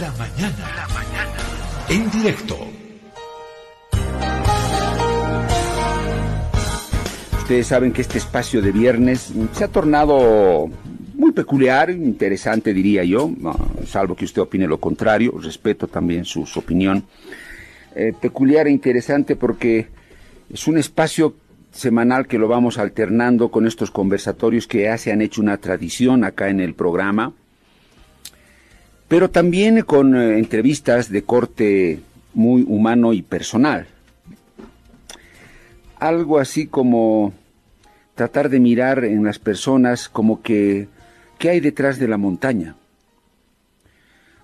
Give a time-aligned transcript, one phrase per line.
[0.00, 0.56] La mañana.
[0.74, 1.36] La mañana.
[1.88, 2.56] En directo.
[7.38, 10.68] Ustedes saben que este espacio de viernes se ha tornado
[11.14, 13.30] muy peculiar, interesante diría yo,
[13.86, 17.04] salvo que usted opine lo contrario, respeto también su, opinión.
[17.94, 19.86] Eh, peculiar e interesante porque
[20.52, 21.36] es un espacio
[21.70, 26.24] semanal que lo vamos alternando con estos conversatorios que ya se han hecho una tradición
[26.24, 27.32] acá en el programa,
[29.08, 32.00] pero también con eh, entrevistas de corte
[32.34, 33.86] muy humano y personal
[36.04, 37.32] algo así como
[38.14, 40.88] tratar de mirar en las personas como que
[41.38, 42.76] qué hay detrás de la montaña.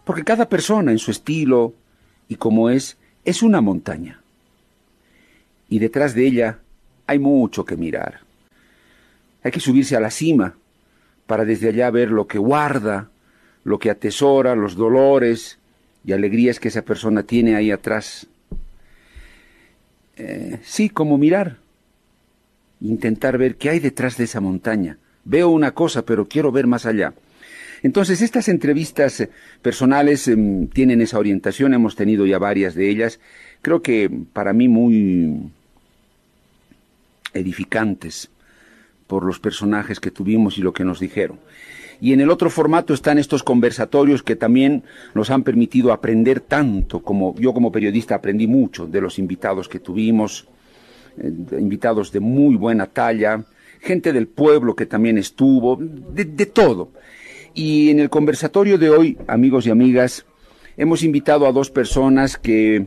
[0.05, 1.75] Porque cada persona en su estilo
[2.29, 4.23] y como es, es una montaña.
[5.69, 6.59] Y detrás de ella
[7.07, 8.21] hay mucho que mirar.
[9.43, 10.57] Hay que subirse a la cima
[11.27, 13.10] para desde allá ver lo que guarda,
[13.65, 15.59] lo que atesora, los dolores
[16.05, 18.27] y alegrías que esa persona tiene ahí atrás.
[20.17, 21.59] Eh, sí, como mirar,
[22.81, 24.99] intentar ver qué hay detrás de esa montaña.
[25.25, 27.15] Veo una cosa, pero quiero ver más allá.
[27.83, 29.31] Entonces, estas entrevistas eh,
[29.63, 33.21] personales em, tienen esa orientación, hemos tenido ya varias de ellas,
[33.63, 35.51] creo que para mí muy
[37.33, 38.31] edificantes
[39.07, 41.39] por los personajes que tuvimos y lo que nos dijeron.
[42.01, 44.85] Y en el otro formato están estos conversatorios que también
[45.15, 49.81] nos han permitido aprender tanto, como yo como periodista aprendí mucho de los invitados que
[49.81, 50.47] tuvimos,
[51.19, 53.45] eh, invitados de muy buena talla,
[53.81, 56.93] gente del pueblo que también estuvo, de, de todo.
[57.53, 60.25] Y en el conversatorio de hoy, amigos y amigas,
[60.77, 62.87] hemos invitado a dos personas que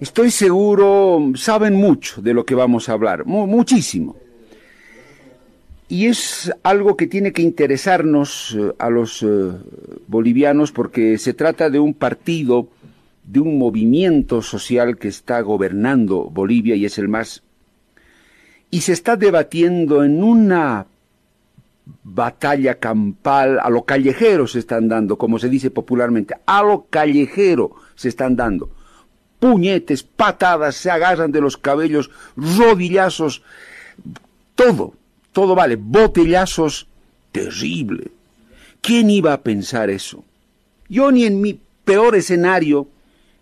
[0.00, 4.16] estoy seguro saben mucho de lo que vamos a hablar, muchísimo.
[5.88, 9.26] Y es algo que tiene que interesarnos eh, a los eh,
[10.06, 12.68] bolivianos porque se trata de un partido,
[13.24, 17.42] de un movimiento social que está gobernando Bolivia y es el más.
[18.70, 20.86] Y se está debatiendo en una
[22.02, 27.72] batalla campal, a lo callejero se están dando, como se dice popularmente, a lo callejero
[27.94, 28.70] se están dando.
[29.38, 33.42] Puñetes, patadas, se agarran de los cabellos, rodillazos,
[34.54, 34.94] todo
[35.34, 36.86] todo vale, botellazos,
[37.32, 38.12] terrible.
[38.80, 40.24] ¿Quién iba a pensar eso?
[40.88, 42.88] Yo ni en mi peor escenario,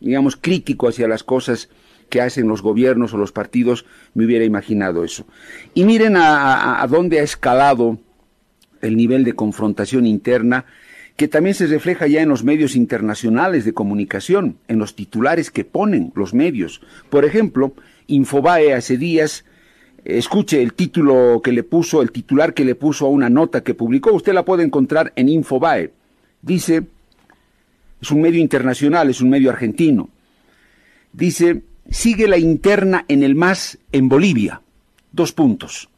[0.01, 1.69] digamos, crítico hacia las cosas
[2.09, 5.27] que hacen los gobiernos o los partidos, me hubiera imaginado eso.
[5.75, 7.99] Y miren a, dónde ha escalado
[8.81, 10.65] el nivel de confrontación interna,
[11.17, 15.67] que también se refleja ya en los medios internacionales de comunicación, en los titulares que
[15.67, 16.81] ponen los medios.
[17.11, 17.75] Por ejemplo,
[18.07, 19.45] Infobae hace días
[20.05, 23.75] Escuche el título que le puso, el titular que le puso a una nota que
[23.75, 24.13] publicó.
[24.13, 25.93] Usted la puede encontrar en Infobae.
[26.41, 26.83] Dice,
[28.01, 30.09] es un medio internacional, es un medio argentino.
[31.13, 34.61] Dice, sigue la interna en el MAS en Bolivia.
[35.13, 35.89] Dos puntos.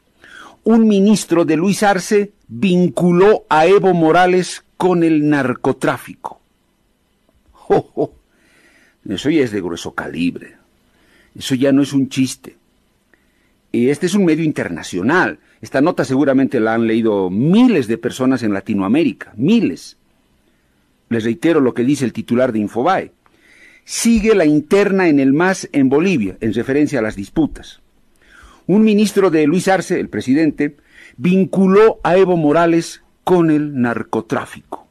[0.64, 6.41] Un ministro de Luis Arce vinculó a Evo Morales con el narcotráfico.
[9.09, 10.56] Eso ya es de grueso calibre.
[11.34, 12.56] Eso ya no es un chiste.
[13.74, 15.40] Y este es un medio internacional.
[15.60, 19.96] Esta nota seguramente la han leído miles de personas en Latinoamérica, miles.
[21.08, 23.10] Les reitero lo que dice el titular de Infobae.
[23.84, 27.80] Sigue la interna en el MAS en Bolivia, en referencia a las disputas.
[28.68, 30.76] Un ministro de Luis Arce, el presidente,
[31.16, 34.86] vinculó a Evo Morales con el narcotráfico.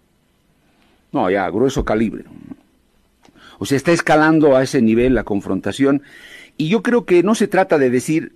[1.13, 2.25] No, ya, grueso calibre.
[3.59, 6.01] O sea, está escalando a ese nivel la confrontación.
[6.57, 8.33] Y yo creo que no se trata de decir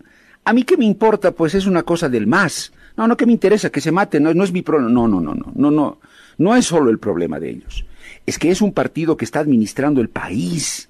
[0.47, 2.71] a mí qué me importa, pues es una cosa del más.
[2.95, 4.89] No, no, que me interesa que se mate, no, no es mi problema.
[4.89, 5.97] No, no, no, no, no, no.
[6.37, 7.83] No es solo el problema de ellos.
[8.25, 10.87] Es que es un partido que está administrando el país.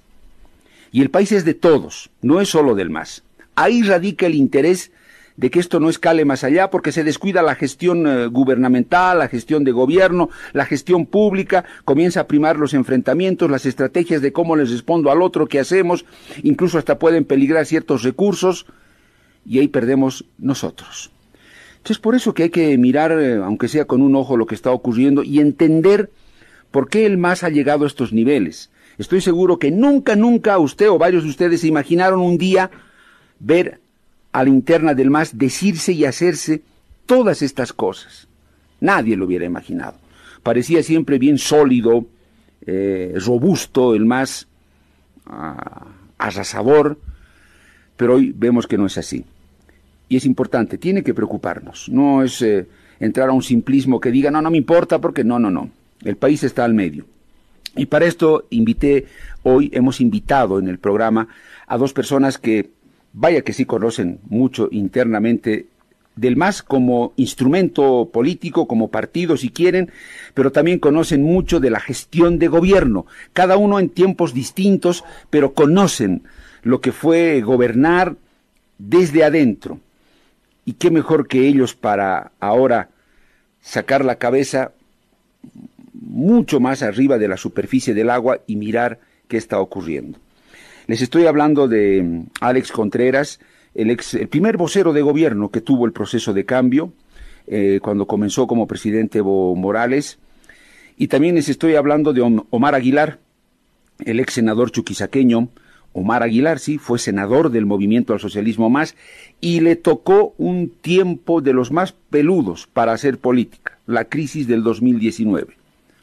[0.92, 3.24] Y el país es de todos, no es solo del más.
[3.56, 4.92] Ahí radica el interés
[5.36, 9.26] de que esto no escale más allá porque se descuida la gestión eh, gubernamental, la
[9.26, 14.54] gestión de gobierno, la gestión pública, comienza a primar los enfrentamientos, las estrategias de cómo
[14.54, 16.04] les respondo al otro, qué hacemos,
[16.44, 18.64] incluso hasta pueden peligrar ciertos recursos
[19.48, 21.10] y ahí perdemos nosotros.
[21.78, 24.54] Entonces, por eso que hay que mirar, eh, aunque sea con un ojo, lo que
[24.54, 26.10] está ocurriendo y entender
[26.70, 28.70] por qué el MAS ha llegado a estos niveles.
[28.98, 32.70] Estoy seguro que nunca, nunca usted o varios de ustedes se imaginaron un día
[33.38, 33.80] ver
[34.32, 36.62] a la interna del MAS decirse y hacerse
[37.06, 38.28] todas estas cosas.
[38.80, 39.94] Nadie lo hubiera imaginado.
[40.42, 42.04] Parecía siempre bien sólido,
[42.66, 44.46] eh, robusto, el más
[45.24, 45.86] ah,
[46.18, 46.98] arrasador,
[47.96, 49.24] pero hoy vemos que no es así
[50.08, 51.88] y es importante, tiene que preocuparnos.
[51.88, 52.66] No es eh,
[53.00, 55.70] entrar a un simplismo que diga, no, no me importa porque no, no, no.
[56.04, 57.06] El país está al medio.
[57.76, 59.06] Y para esto invité,
[59.42, 61.28] hoy hemos invitado en el programa
[61.66, 62.70] a dos personas que,
[63.12, 65.66] vaya que sí conocen mucho internamente
[66.16, 69.92] del MAS como instrumento político, como partido si quieren,
[70.34, 75.54] pero también conocen mucho de la gestión de gobierno, cada uno en tiempos distintos, pero
[75.54, 76.22] conocen
[76.62, 78.16] lo que fue gobernar
[78.78, 79.78] desde adentro.
[80.68, 82.90] Y qué mejor que ellos para ahora
[83.62, 84.72] sacar la cabeza
[85.94, 90.18] mucho más arriba de la superficie del agua y mirar qué está ocurriendo.
[90.86, 93.40] Les estoy hablando de mm, Alex Contreras,
[93.74, 96.92] el, ex, el primer vocero de gobierno que tuvo el proceso de cambio,
[97.46, 100.18] eh, cuando comenzó como presidente Evo Morales.
[100.98, 103.20] Y también les estoy hablando de Omar Aguilar,
[104.04, 105.48] el ex senador chuquisaqueño.
[105.92, 108.94] Omar Aguilar, sí, fue senador del movimiento al socialismo más
[109.40, 114.62] y le tocó un tiempo de los más peludos para hacer política, la crisis del
[114.62, 115.56] 2019.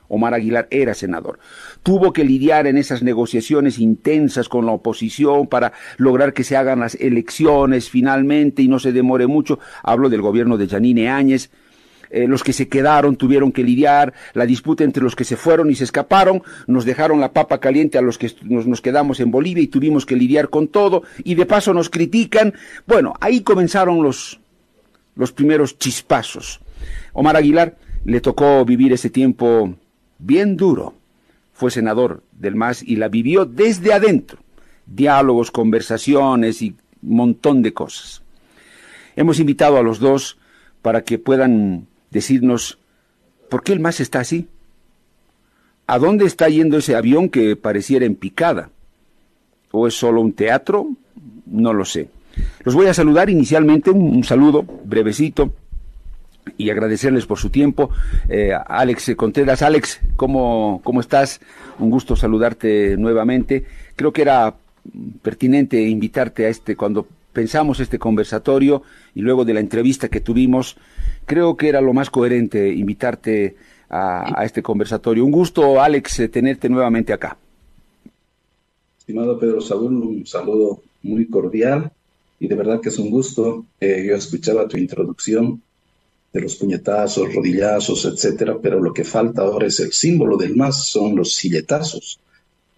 [0.08, 1.40] Omar Aguilar era senador.
[1.84, 6.80] Tuvo que lidiar en esas negociaciones intensas con la oposición para lograr que se hagan
[6.80, 9.60] las elecciones finalmente y no se demore mucho.
[9.84, 11.50] Hablo del gobierno de Janine Áñez.
[12.16, 15.70] Eh, los que se quedaron tuvieron que lidiar, la disputa entre los que se fueron
[15.70, 19.62] y se escaparon, nos dejaron la papa caliente a los que nos, quedamos en Bolivia
[19.62, 22.54] y tuvimos que lidiar con todo, y de paso nos critican.
[22.88, 24.40] Bueno, ahí comenzaron los,
[25.18, 26.62] los primeros chispazos.
[27.12, 27.76] Omar Aguilar
[28.06, 29.76] le tocó vivir ese tiempo
[30.18, 30.94] bien duro.
[31.52, 34.40] Fue senador del MAS y la vivió desde adentro.
[34.86, 38.22] Diálogos, conversaciones y un montón de cosas.
[39.18, 40.38] Hemos invitado a los dos
[40.82, 42.80] para que puedan decirnos
[43.50, 44.48] por qué el MAS está así.
[45.86, 48.70] ¿A dónde está yendo ese avión que pareciera en picada?
[49.72, 50.88] ¿O es solo un teatro?
[51.46, 52.10] No lo sé.
[52.64, 55.52] Los voy a saludar inicialmente, un, un saludo brevecito
[56.58, 57.90] y agradecerles por su tiempo.
[58.30, 61.42] Eh, Alex Contreras, Alex, ¿cómo, ¿cómo estás?
[61.80, 63.66] Un gusto saludarte nuevamente.
[63.96, 64.56] Creo que era
[65.22, 68.84] pertinente invitarte a este, cuando pensamos este conversatorio
[69.14, 70.78] y luego de la entrevista que tuvimos,
[71.26, 73.56] creo que era lo más coherente invitarte
[73.90, 75.26] a, este conversatorio.
[75.26, 77.38] Un gusto, Alex, tenerte nuevamente acá.
[78.98, 81.92] Estimado Pedro Saúl, un saludo muy cordial
[82.40, 83.66] y de verdad que es un gusto.
[83.80, 85.62] Eh, yo escuchaba tu introducción
[86.34, 90.88] de los puñetazos, rodillazos, etcétera, pero lo que falta ahora es el símbolo del más,
[90.88, 92.20] son los silletazos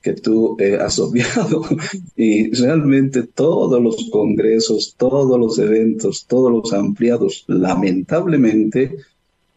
[0.01, 1.63] que tú eh, has obviado.
[2.15, 8.95] y realmente todos los congresos, todos los eventos, todos los ampliados, lamentablemente,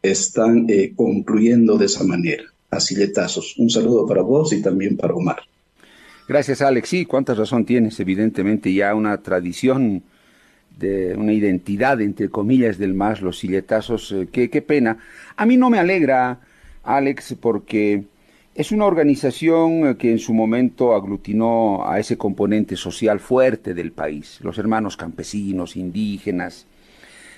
[0.03, 3.57] están eh, concluyendo de esa manera, a silletazos.
[3.59, 5.43] Un saludo para vos y también para Omar.
[6.29, 6.89] Gracias, Alex.
[6.89, 7.99] Sí, cuánta razón tienes.
[8.01, 10.03] Evidentemente ya una tradición
[10.79, 14.99] de una identidad, entre comillas, del más, los silletazos, eh, qué, qué pena.
[15.37, 16.41] A mí no me alegra,
[16.83, 18.05] Alex, porque
[18.55, 23.93] es una organización eh, que en su momento aglutinó a ese componente social fuerte del
[23.93, 26.67] país, los hermanos campesinos, indígenas,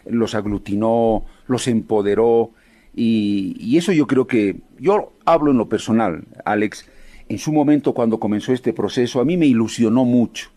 [0.07, 2.51] los aglutinó, los empoderó,
[2.95, 6.87] y, y, eso yo creo que, yo hablo en lo personal, Alex,
[7.29, 10.51] en su momento cuando comenzó este proceso, a mí me ilusionó mucho,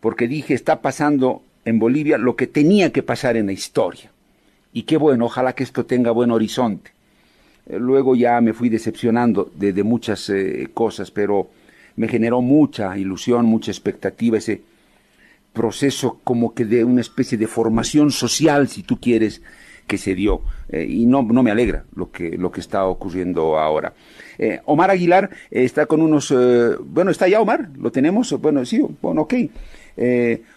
[0.00, 4.10] porque dije, está pasando en Bolivia lo que tenía que pasar en la historia.
[4.72, 6.93] Y qué bueno, ojalá que esto tenga buen horizonte.
[7.66, 11.48] Eh, luego ya me fui decepcionando de, muchas eh, cosas, pero
[11.96, 14.62] me generó mucha ilusión, mucha expectativa ese
[15.52, 19.40] proceso como que de una especie de formación social, si tú quieres,
[19.86, 20.40] que se dio.
[20.68, 23.92] Eh, y no, no me alegra lo que, lo que está ocurriendo ahora.
[24.64, 26.34] Omar Aguilar está con unos...
[26.80, 27.68] Bueno, ¿está ya Omar?
[27.78, 28.32] ¿Lo tenemos?
[28.40, 29.34] Bueno, sí, bueno, ok.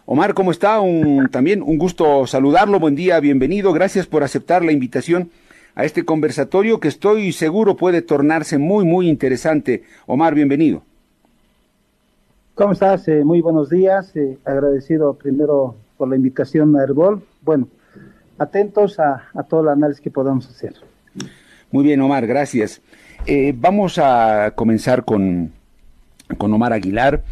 [0.05, 0.79] Omar, ¿cómo está?
[0.79, 2.79] Un, también un gusto saludarlo.
[2.79, 3.73] Buen día, bienvenido.
[3.73, 5.29] Gracias por aceptar la invitación
[5.77, 9.83] a este conversatorio que estoy seguro puede tornarse muy, muy interesante.
[10.07, 10.81] Omar, bienvenido.
[12.55, 13.07] ¿Cómo estás?
[13.07, 14.15] Eh, muy buenos días.
[14.15, 17.21] Eh, agradecido primero por la invitación a Herbol.
[17.43, 17.67] Bueno,
[18.39, 20.73] atentos a, a, todo el análisis que podamos hacer.
[21.69, 22.81] Muy bien, Omar, gracias.
[23.27, 25.51] Eh, vamos a comenzar con,
[26.39, 27.23] con Omar Aguilar.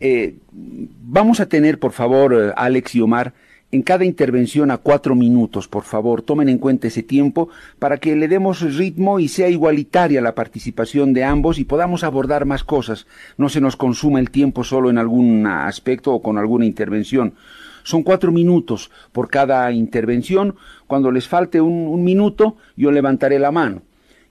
[0.00, 3.32] Eh, vamos a tener, por favor, Alex y Omar,
[3.76, 8.16] en cada intervención a cuatro minutos, por favor, tomen en cuenta ese tiempo para que
[8.16, 13.06] le demos ritmo y sea igualitaria la participación de ambos y podamos abordar más cosas.
[13.36, 17.34] No se nos consuma el tiempo solo en algún aspecto o con alguna intervención.
[17.82, 20.56] Son cuatro minutos por cada intervención.
[20.86, 23.82] Cuando les falte un, minuto, yo levantaré la mano.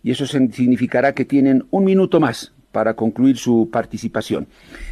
[0.01, 4.47] Y eso significará que tienen un minuto más para concluir su participación.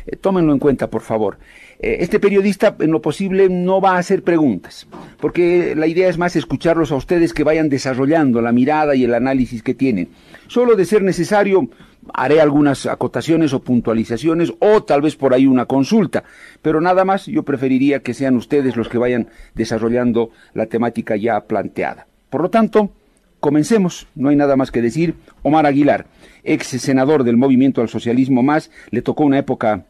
[0.05, 1.39] Eh, tómenlo en cuenta, por favor.
[1.79, 4.87] Eh, este periodista, en lo posible, no va a hacer preguntas,
[5.19, 9.13] porque la idea es más escucharlos a ustedes que vayan desarrollando la mirada y el
[9.13, 10.09] análisis que tienen.
[10.47, 11.69] Solo de ser necesario,
[12.13, 16.23] haré algunas acotaciones o puntualizaciones, o tal vez por ahí una consulta,
[16.61, 21.41] pero nada más yo preferiría que sean ustedes los que vayan desarrollando la temática ya
[21.41, 22.07] planteada.
[22.29, 22.91] Por lo tanto,
[23.39, 25.15] comencemos, no hay nada más que decir.
[25.41, 26.07] Omar Aguilar,
[26.43, 29.85] ex senador del Movimiento al Socialismo Más, le tocó una época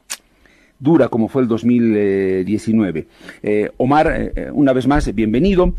[0.80, 3.08] dura como fue el 2019.
[3.42, 5.74] Eh, Omar, eh, eh, una vez más, bienvenido.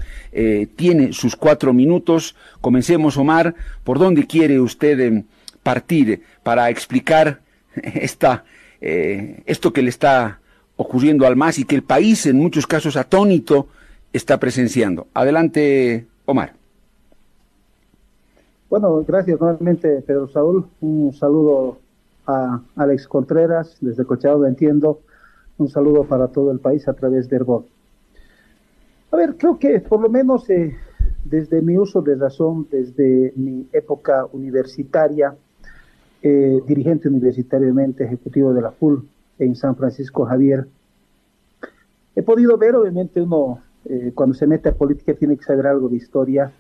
[0.76, 2.34] tiene sus cuatro minutos.
[2.60, 3.54] Comencemos, Omar.
[3.84, 5.24] ¿Por dónde quiere usted
[5.62, 7.40] partir para explicar
[7.82, 8.44] esta,
[8.80, 10.40] esto que le está
[10.76, 13.68] ocurriendo al MAS y que el país, en muchos casos atónito,
[14.12, 15.06] está presenciando?
[15.14, 16.54] Adelante, Omar.
[18.70, 20.66] Bueno, gracias nuevamente, Pedro Saúl.
[20.80, 21.78] Un saludo
[22.26, 25.00] a Alex Contreras, desde Cochabamba entiendo.
[25.56, 27.66] Un saludo para todo el país a través de Herbol.
[29.12, 30.76] A ver, creo que por lo menos eh,
[31.24, 35.34] desde mi uso de razón, desde mi época universitaria,
[36.22, 39.06] eh, dirigente universitariamente ejecutivo de la FUL
[39.38, 40.66] en San Francisco Javier,
[42.16, 45.88] he podido ver, obviamente uno eh, cuando se mete a política tiene que saber algo
[45.88, 46.52] de historia,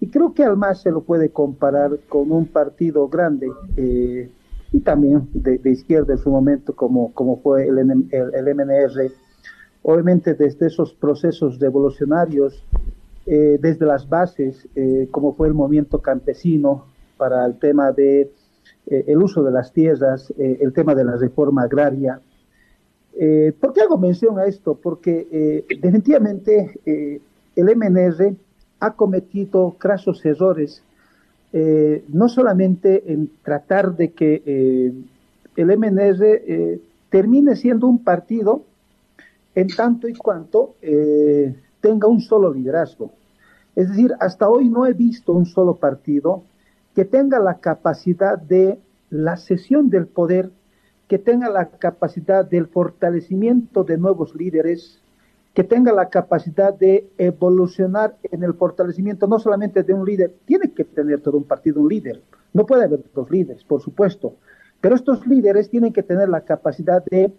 [0.00, 4.30] y creo que al más se lo puede comparar con un partido grande eh,
[4.72, 9.10] y también de, izquierda en su momento como, como fue el, el, MNR.
[9.82, 12.64] Obviamente desde esos procesos revolucionarios,
[13.26, 18.30] eh, desde las bases, eh, como fue el movimiento campesino para el tema de
[18.86, 22.22] el uso de las tierras, el tema de la reforma agraria.
[23.60, 24.78] ¿Por qué hago mención a esto?
[24.82, 26.80] Porque definitivamente
[27.54, 28.34] el MNR
[28.80, 30.82] ha cometido crasos errores,
[31.52, 34.92] eh, no solamente en tratar de que eh,
[35.56, 38.64] el MNR eh, termine siendo un partido
[39.54, 40.74] en tanto y cuanto
[41.80, 43.10] tenga un solo liderazgo.
[43.74, 46.42] Es decir, hasta hoy no he visto un solo partido
[46.94, 48.78] que tenga la capacidad de
[49.10, 50.50] la cesión del poder,
[51.08, 55.00] que tenga la capacidad del fortalecimiento de nuevos líderes,
[55.58, 60.70] que tenga la capacidad de evolucionar en el fortalecimiento no solamente de un líder, tiene
[60.70, 62.22] que tener todo un partido un líder,
[62.52, 64.36] no puede haber dos líderes, por supuesto,
[64.80, 67.32] pero estos líderes tienen que tener la capacidad de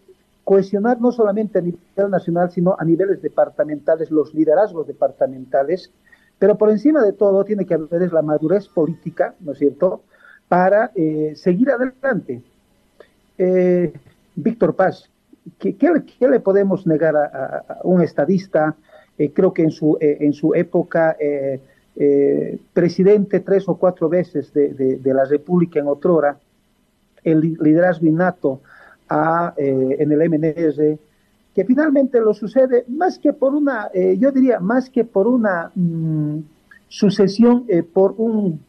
[0.43, 5.89] cohesionar no solamente a nivel nacional, sino a niveles departamentales, los liderazgos departamentales,
[6.38, 10.03] pero por encima de todo tiene que haber la madurez política, ¿no es cierto?,
[10.49, 12.43] para eh, seguir adelante.
[13.38, 13.93] Eh,
[14.35, 15.09] Víctor Paz,
[15.58, 15.75] ¿qué,
[16.29, 18.75] le podemos negar a, un estadista?
[19.18, 21.60] Eh, creo que en su, eh, en su época, eh,
[22.74, 26.38] presidente tres o cuatro veces de, la República en otrora,
[27.24, 28.62] el liderazgo innato
[29.10, 30.98] a, en el MNR,
[31.53, 36.38] que finalmente lo sucede más que por una, yo diría, más que por una mm,
[36.88, 38.62] sucesión, por un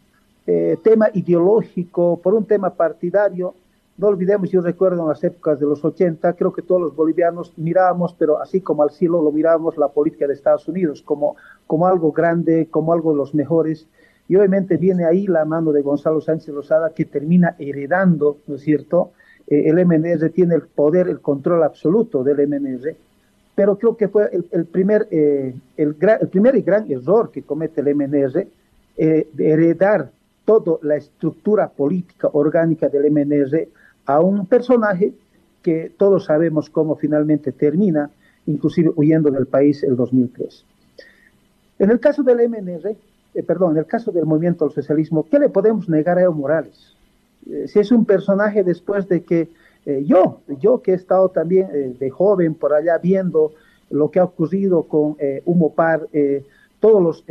[0.83, 3.55] tema ideológico, por un tema partidario,
[4.01, 7.53] no olvidemos, yo recuerdo en las épocas de los 80, creo que todos los bolivianos
[7.59, 11.87] mirábamos, pero así como al cielo lo mirábamos la política de Estados Unidos, como, como
[11.87, 13.87] algo grande, como algo de los mejores.
[14.27, 18.63] Y obviamente viene ahí la mano de Gonzalo Sánchez Rosada que termina heredando, ¿no es
[18.63, 19.11] cierto?
[19.47, 22.97] Eh, el MNR tiene el poder, el control absoluto del MNR,
[23.55, 27.95] pero creo que fue el, primer, eh, el, primer y gran error que comete el
[27.95, 28.47] MNR,
[28.97, 30.11] eh, heredar
[30.47, 33.69] toda la estructura política orgánica del MNR
[34.07, 35.13] a un personaje
[35.63, 38.11] que todos sabemos cómo finalmente termina,
[38.47, 40.65] inclusive huyendo del país el 2003.
[41.79, 42.97] En el caso del MNR,
[43.35, 46.35] eh, perdón, en el caso del movimiento al socialismo, ¿qué le podemos negar a Evo
[46.35, 46.97] Morales?
[47.49, 49.49] Eh, si es un personaje después de que
[49.87, 53.53] eh, yo, yo que he estado también de joven por allá viendo
[53.89, 55.17] lo que ha ocurrido con
[55.47, 56.07] Humopar,
[56.81, 57.25] todos los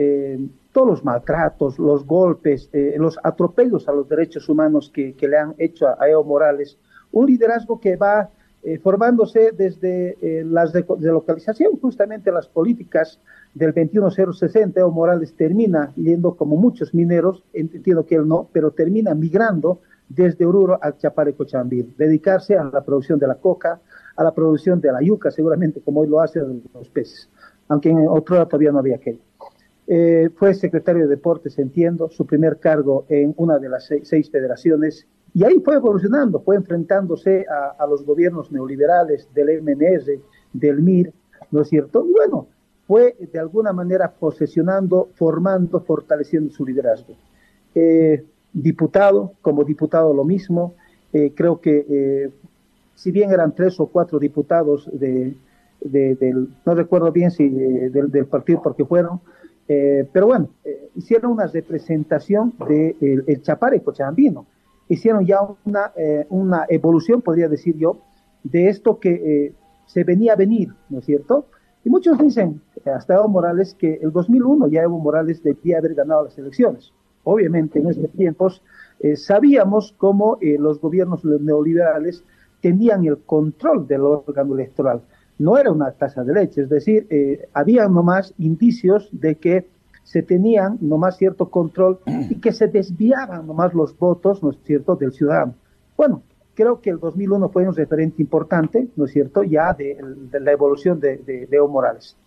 [0.72, 5.56] todos los maltratos, los golpes, eh, los atropellos a los derechos humanos que, le han
[5.58, 6.78] hecho a, Evo Morales,
[7.12, 8.30] un liderazgo que va
[8.62, 13.20] eh, formándose desde eh, la delocalización, justamente las políticas
[13.54, 19.16] del 21060, Evo Morales termina yendo como muchos mineros, entiendo que él no, pero termina
[19.16, 23.80] migrando desde Oruro al Chapareco-Chambir, dedicarse a la producción de la coca,
[24.16, 27.30] a la producción de la yuca, seguramente como hoy lo hacen los peces,
[27.68, 29.22] aunque en otro todavía no había aquello.
[29.92, 35.08] Eh, fue secretario de Deportes, entiendo, su primer cargo en una de las seis, federaciones,
[35.34, 40.22] y ahí fue evolucionando, fue enfrentándose a, los gobiernos neoliberales del MNR,
[40.54, 41.12] del MIR,
[41.50, 42.06] ¿no es cierto?
[42.06, 42.48] Bueno,
[42.86, 47.16] fue de alguna manera posesionando, formando, fortaleciendo su liderazgo.
[47.74, 50.76] Eh, diputado, como diputado lo mismo,
[51.12, 52.30] Eh, creo que
[52.94, 55.34] si bien eran tres o cuatro diputados de,
[56.66, 59.20] no recuerdo bien si del, del, partido porque fueron,
[60.12, 60.50] pero bueno,
[60.96, 64.48] hicieron una representación del de el Chapare Cochabambino,
[64.88, 65.92] hicieron ya una,
[66.30, 68.00] una evolución, podría decir yo,
[68.44, 69.54] de esto que
[69.86, 71.46] se venía a venir, ¿no es cierto?
[71.84, 76.26] Y muchos dicen, hasta Evo Morales, que el 2001 ya Evo Morales debía haber ganado
[76.26, 76.92] las elecciones.
[77.24, 78.62] Obviamente en esos tiempos
[79.00, 82.24] eh, sabíamos cómo eh, los gobiernos neoliberales
[82.62, 85.02] tenían el control del órgano electoral.
[85.40, 89.68] No era una tasa de leche, es decir, eh, había nomás indicios de que
[90.04, 94.96] se tenían nomás cierto control y que se desviaban nomás los votos, ¿no es cierto?,
[94.96, 95.54] del ciudadano.
[95.96, 96.24] Bueno,
[96.56, 99.98] creo que el 2001 fue un referente importante, ¿no es cierto?, ya de,
[100.42, 102.18] la evolución de, Evo Morales.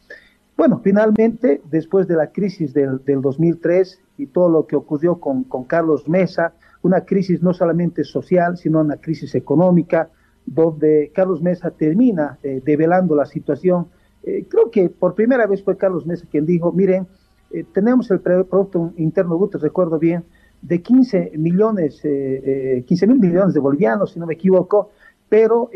[0.57, 6.09] Bueno, finalmente, después de la crisis del, 2003 y todo lo que ocurrió con, Carlos
[6.09, 6.53] Mesa,
[6.83, 10.09] una crisis no solamente social, sino una crisis económica,
[10.47, 13.87] donde Carlos Mesa termina eh, develando la situación.
[14.23, 17.07] Eh, creo que por primera vez fue Carlos Mesa quien dijo, miren,
[17.53, 20.25] eh, tenemos el Producto Interno Bruto, recuerdo bien,
[20.63, 24.91] de 15 millones, eh, 15 eh, mil millones de bolivianos, si no me equivoco,
[25.29, 25.71] pero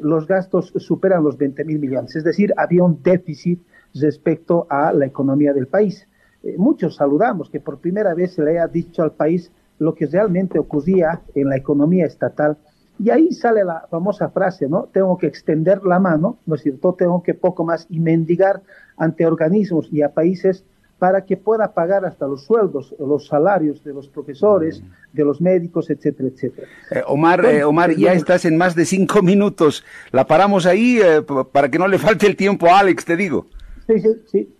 [0.00, 2.16] los gastos superan los 20 mil millones.
[2.16, 3.60] Es decir, había un déficit
[3.92, 6.08] respecto a la economía del país.
[6.56, 10.58] Muchos saludamos que por primera vez se le haya dicho al país lo que realmente
[10.58, 12.56] ocurría en la economía estatal.
[12.98, 14.88] Y ahí sale la famosa frase, ¿no?
[14.92, 16.94] Tengo que extender la mano, ¿no es cierto?
[16.94, 18.62] Tengo que poco más y mendigar
[18.96, 20.64] ante organismos y a países
[21.02, 24.86] para que pueda pagar hasta los sueldos, los salarios de los profesores, mm.
[25.12, 26.68] de los médicos, etcétera, etcétera.
[26.92, 29.82] Eh, Omar, eh, Omar, ya estás en más de cinco minutos.
[30.12, 31.20] La paramos ahí eh,
[31.50, 33.48] para que no le falte el tiempo a Alex, te digo.
[33.88, 34.54] Sí, sí, sí.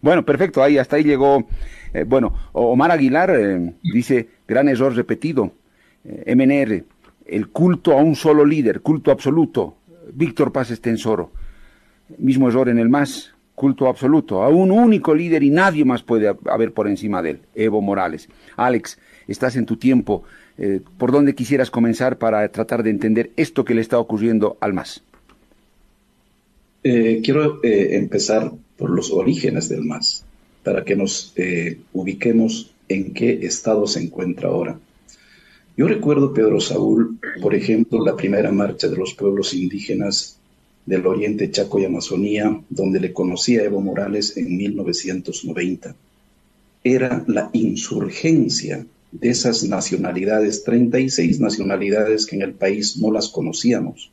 [0.00, 1.46] Bueno, perfecto, ahí hasta ahí llegó.
[2.06, 3.38] bueno, Omar Aguilar
[3.82, 5.50] dice, gran error repetido.
[6.02, 6.82] MNR,
[7.26, 9.76] el culto a un solo líder, culto absoluto.
[10.12, 11.32] Víctor Paz Estensoro.
[12.18, 16.34] Mismo error en el MAS, culto absoluto, a un único líder y nadie más puede
[16.46, 18.28] haber por encima de él, Evo Morales.
[18.56, 20.24] Alex, estás en tu tiempo.
[20.58, 24.74] Eh, ¿Por dónde quisieras comenzar para tratar de entender esto que le está ocurriendo al
[24.74, 25.02] MAS?
[26.82, 30.24] Eh, quiero eh, empezar por los orígenes del MAS,
[30.62, 31.34] para que nos
[31.92, 34.78] ubiquemos en qué estado se encuentra ahora.
[35.76, 40.38] Yo recuerdo, Pedro Saúl, por ejemplo, la primera marcha de los pueblos indígenas
[40.86, 45.96] del Oriente Chaco y Amazonía, donde le conocí a Evo Morales en 1990.
[46.84, 54.12] Era la insurgencia de esas nacionalidades, 36 nacionalidades que en el país no las conocíamos.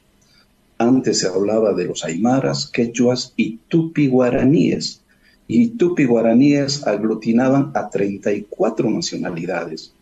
[0.80, 5.02] Antes se hablaba de los aymaras, quechuas y tupi-guaraníes,
[5.47, 9.93] y tupi-guaraníes aglutinaban a 34 nacionalidades.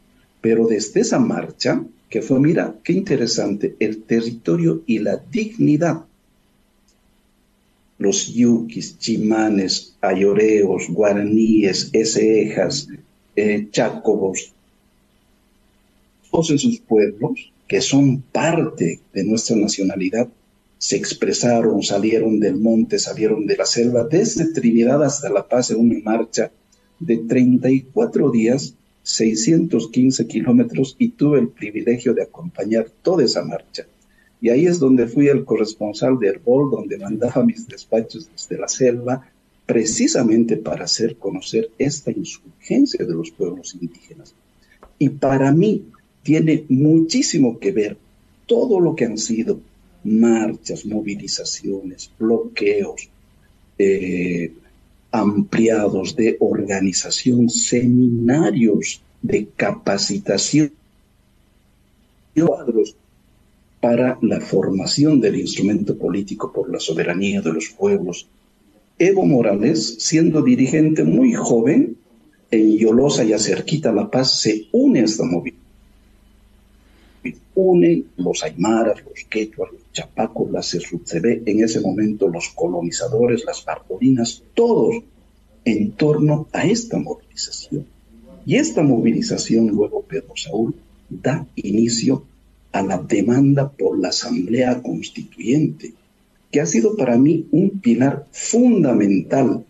[0.41, 6.05] Pero desde esa marcha, que fue, mira, qué interesante, el territorio y la dignidad.
[7.97, 12.87] Los yuquis, chimanes, ayoreos, guaraníes, esejas,
[13.35, 14.53] eh, chacobos,
[16.31, 20.27] todos esos pueblos que son parte de nuestra nacionalidad,
[20.77, 25.77] se expresaron, salieron del monte, salieron de la selva, desde Trinidad hasta La Paz en
[25.77, 26.51] una marcha
[26.99, 33.85] de 34 días, 615 kilómetros, y tuve el privilegio de acompañar toda esa marcha.
[34.41, 38.67] Y ahí es donde fui el corresponsal de Herbol, donde mandaba mis despachos desde la
[38.67, 39.29] selva,
[39.65, 44.33] precisamente para hacer conocer esta insurgencia de los pueblos indígenas.
[44.97, 45.85] Y para mí
[46.23, 47.97] tiene muchísimo que ver
[48.45, 49.59] todo lo que han sido
[50.03, 53.09] marchas, movilizaciones, bloqueos,
[53.77, 54.51] eh,
[55.11, 60.71] ampliados de organización, seminarios de capacitación,
[62.35, 62.95] cuadros
[63.81, 68.27] para la formación del instrumento político por la soberanía de los pueblos.
[68.97, 71.97] Evo Morales, siendo dirigente muy joven,
[72.51, 75.59] en Yolosa, ya cerquita La Paz, se une a esta movimiento.
[77.55, 79.81] Unen los aymaras, los quechuas, los
[80.51, 80.77] las
[81.21, 85.03] ve en ese momento los colonizadores, las barborinas, todos
[85.65, 87.85] en torno a esta movilización.
[88.45, 90.75] Y esta movilización, luego Pedro Saúl,
[91.09, 92.23] da inicio
[92.71, 95.93] a la demanda por la Asamblea Constituyente,
[96.51, 99.65] que ha sido para mí un pilar fundamental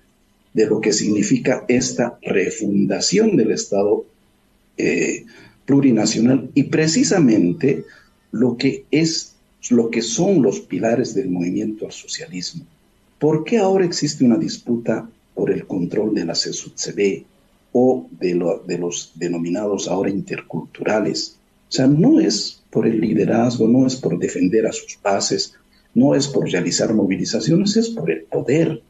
[0.54, 4.06] de lo que significa esta refundación del Estado
[4.78, 5.26] eh,
[5.66, 7.86] plurinacional y precisamente
[8.32, 9.29] lo que es
[9.70, 12.66] lo que son los pilares del movimiento al socialismo.
[13.20, 17.24] ¿Por qué ahora existe una disputa por el control de la CESUTCB
[17.74, 21.36] o de, de los denominados ahora interculturales?
[21.68, 25.54] O sea, no es por el liderazgo, no es por defender a sus bases,
[25.94, 28.82] no es por realizar movilizaciones, es por el poder.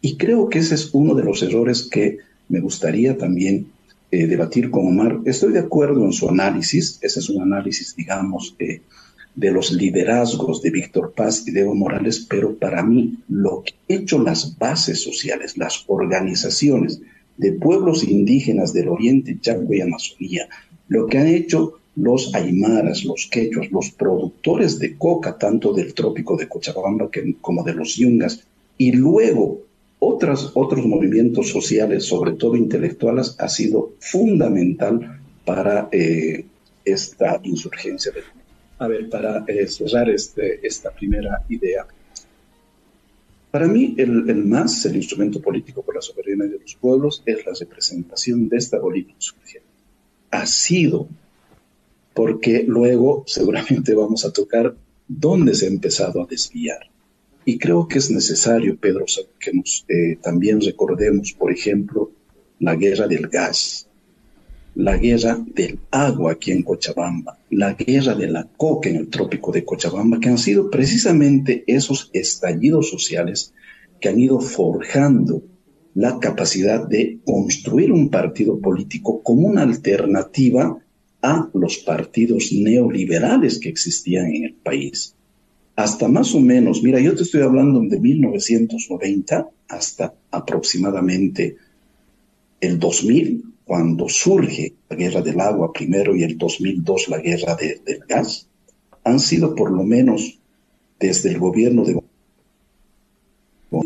[0.00, 3.68] Y creo que ese es uno de los errores que me gustaría también
[4.10, 5.20] eh, debatir con Omar.
[5.24, 8.82] Estoy de acuerdo en su análisis, ese es un análisis, digamos, eh,
[9.36, 14.02] de los liderazgos de Víctor Paz y de Morales, pero para mí lo que han
[14.02, 17.00] hecho las bases sociales, las organizaciones
[17.36, 20.48] de pueblos indígenas del Oriente, Chaco y Amazonía,
[20.88, 26.36] lo que han hecho los aymaras, los quechos, los productores de coca, tanto del trópico
[26.36, 28.42] de Cochabamba como de los yungas,
[28.78, 29.60] y luego
[29.98, 36.44] otras, otros movimientos sociales, sobre todo intelectuales, ha sido fundamental para eh,
[36.84, 38.12] esta insurgencia.
[38.78, 41.86] A ver, para eh, cerrar este, esta primera idea.
[43.50, 47.46] Para mí, el, el MAS, el instrumento político por la soberanía de los pueblos, es
[47.46, 49.66] la representación de esta Bolivia insurgente.
[50.30, 51.08] Ha sido,
[52.12, 54.76] porque luego seguramente vamos a tocar
[55.08, 56.90] dónde se ha empezado a desviar
[57.48, 59.06] y creo que es necesario, Pedro,
[59.38, 62.10] que nos, eh, también recordemos, por ejemplo,
[62.58, 63.85] la guerra del gas,
[64.76, 69.50] la guerra del agua aquí en Cochabamba, la guerra de la coca en el trópico
[69.50, 73.54] de Cochabamba, que han sido precisamente esos estallidos sociales
[74.00, 75.42] que han ido forjando
[75.94, 80.78] la capacidad de construir un partido político como una alternativa
[81.22, 85.14] a los partidos neoliberales que existían en el país.
[85.74, 91.56] Hasta más o menos, mira, yo te estoy hablando de 1990 hasta aproximadamente
[92.60, 97.98] el 2000, cuando surge la guerra del agua primero y el 2002 la guerra del
[98.08, 98.48] gas,
[99.02, 100.38] han sido por lo menos
[101.00, 103.80] desde el gobierno de la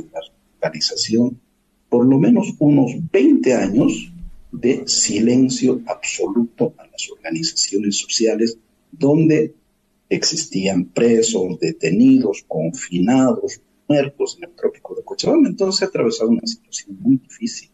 [0.60, 1.40] organización,
[1.88, 4.12] por lo menos unos 20 años
[4.52, 8.58] de silencio absoluto a las organizaciones sociales,
[8.92, 9.54] donde
[10.10, 15.48] existían presos, detenidos, confinados, muertos en el trópico de Cochabamba.
[15.48, 17.69] Entonces se ha atravesado una situación muy difícil.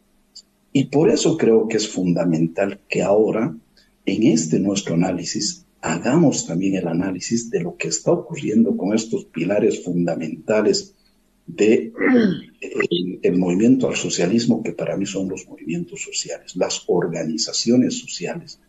[0.78, 3.56] Y por eso creo que es fundamental que ahora,
[4.04, 9.24] en este nuestro análisis, hagamos también el análisis de lo que está ocurriendo con estos
[9.24, 10.94] pilares fundamentales
[11.46, 11.94] de,
[13.22, 18.60] el movimiento al socialismo, que para mí son los movimientos sociales, las organizaciones sociales,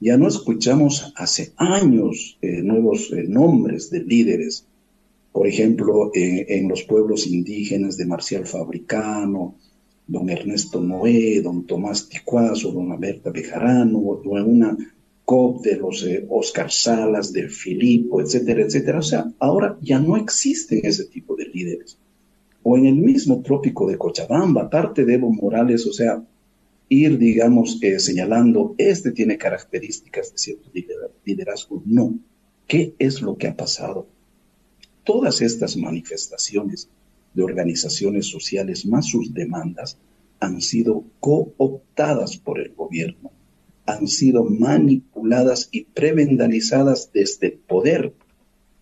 [0.00, 4.66] ya no escuchamos hace años eh, nuevos eh, nombres de líderes,
[5.32, 9.54] por ejemplo, en los pueblos indígenas de Marcial Fabricano,
[10.08, 14.76] don Ernesto Noé, don Tomás Ticuazo, don Alberta Bejarano, o una
[15.24, 18.98] COP de los eh, Oscar Salas, de Filipo, etcétera, etcétera.
[19.00, 21.98] O sea, ahora ya no existen ese tipo de líderes.
[22.62, 26.24] O en el mismo trópico de Cochabamba, aparte de Evo Morales, o sea,
[26.88, 30.70] ir, digamos, eh, señalando, este tiene características de cierto
[31.24, 31.82] liderazgo.
[31.84, 32.18] No.
[32.66, 34.06] ¿Qué es lo que ha pasado?
[35.04, 36.88] Todas estas manifestaciones
[37.34, 39.98] de organizaciones sociales más sus demandas
[40.40, 43.32] han sido cooptadas por el gobierno,
[43.86, 48.12] han sido manipuladas y prevendalizadas desde el poder.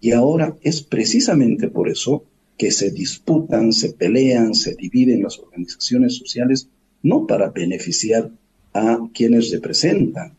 [0.00, 2.24] Y ahora es precisamente por eso
[2.58, 6.68] que se disputan, se pelean, se dividen las organizaciones sociales
[7.02, 8.30] no para beneficiar
[8.72, 10.34] a quienes representan.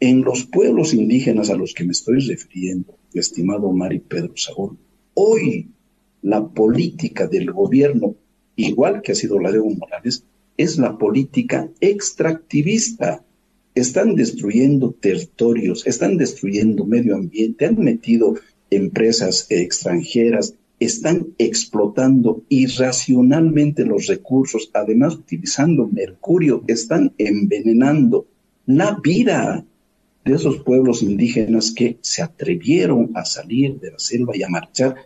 [0.00, 4.76] En los pueblos indígenas a los que me estoy refiriendo, estimado Mari Pedro Saúl,
[5.14, 5.68] hoy
[6.22, 8.14] la política del gobierno,
[8.56, 10.24] igual que ha sido la de Evo Morales,
[10.56, 13.24] es la política extractivista.
[13.74, 18.36] Están destruyendo territorios, están destruyendo medio ambiente, han metido
[18.70, 20.54] empresas extranjeras
[20.84, 28.26] están explotando irracionalmente los recursos, además utilizando mercurio, están envenenando
[28.66, 29.64] la vida
[30.24, 34.96] de esos pueblos indígenas que se atrevieron a salir de la selva y a marchar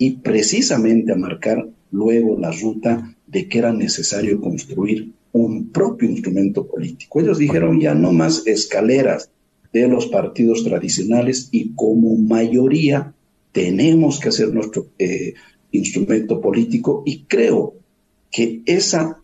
[0.00, 6.66] y precisamente a marcar luego la ruta de que era necesario construir un propio instrumento
[6.66, 7.20] político.
[7.20, 9.30] Ellos dijeron ya no más escaleras
[9.74, 13.12] de los partidos tradicionales y como mayoría
[13.52, 15.34] tenemos que hacer nuestro eh,
[15.70, 17.74] instrumento político y creo
[18.30, 19.18] que esa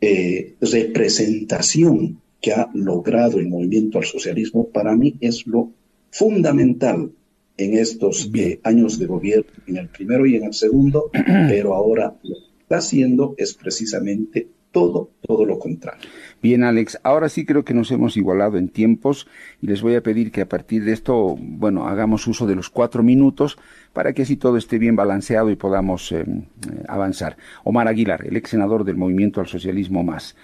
[0.00, 5.72] eh, representación que ha logrado el movimiento al socialismo para mí es lo
[6.12, 7.10] fundamental
[7.56, 11.10] en estos eh, años de gobierno, en el primero y en el segundo,
[11.48, 16.08] pero ahora lo que está haciendo es precisamente todo, todo lo contrario.
[16.42, 19.28] Bien, Alex, ahora sí creo que nos hemos igualado en tiempos
[19.60, 22.70] y les voy a pedir que a partir de esto, bueno, hagamos uso de los
[22.70, 23.58] cuatro minutos
[23.92, 27.36] para que así todo esté bien balanceado y podamos eh, eh, avanzar.
[27.62, 30.34] Omar Aguilar, el ex senador del Movimiento al Socialismo Más.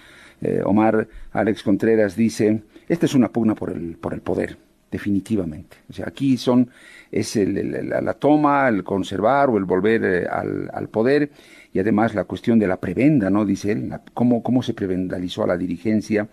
[0.41, 4.57] Eh, Omar Alex Contreras dice, esta es una pugna por el, por el poder.
[4.91, 5.77] definitivamente.
[5.89, 6.69] O sea, aquí son,
[7.11, 11.31] es la, toma, el conservar o el volver eh, al, poder
[11.73, 13.45] y además la cuestión de la prebenda, ¿no?
[13.45, 16.27] Dice él, cómo, cómo se prebendalizó a la dirigencia.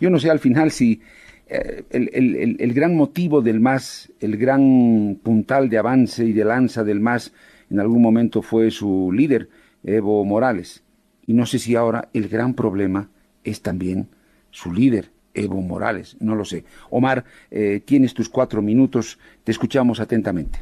[0.00, 1.00] Yo no sé al final si
[1.48, 6.82] eh, el, el, gran motivo del MAS, el gran puntal de avance y de lanza
[6.82, 7.32] del MAS
[7.70, 9.48] en algún momento fue su líder,
[9.84, 10.82] Evo Morales.
[11.26, 13.10] Y no sé si ahora el gran problema
[13.44, 14.08] es también
[14.50, 16.64] su líder, Evo Morales, no lo sé.
[16.90, 20.58] Omar, eh, tienes tus cuatro minutos, te escuchamos atentamente.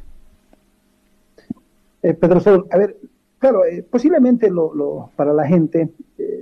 [2.03, 2.97] Eh, Pedro Sol, a ver,
[3.39, 5.91] claro, eh, posiblemente lo, para la gente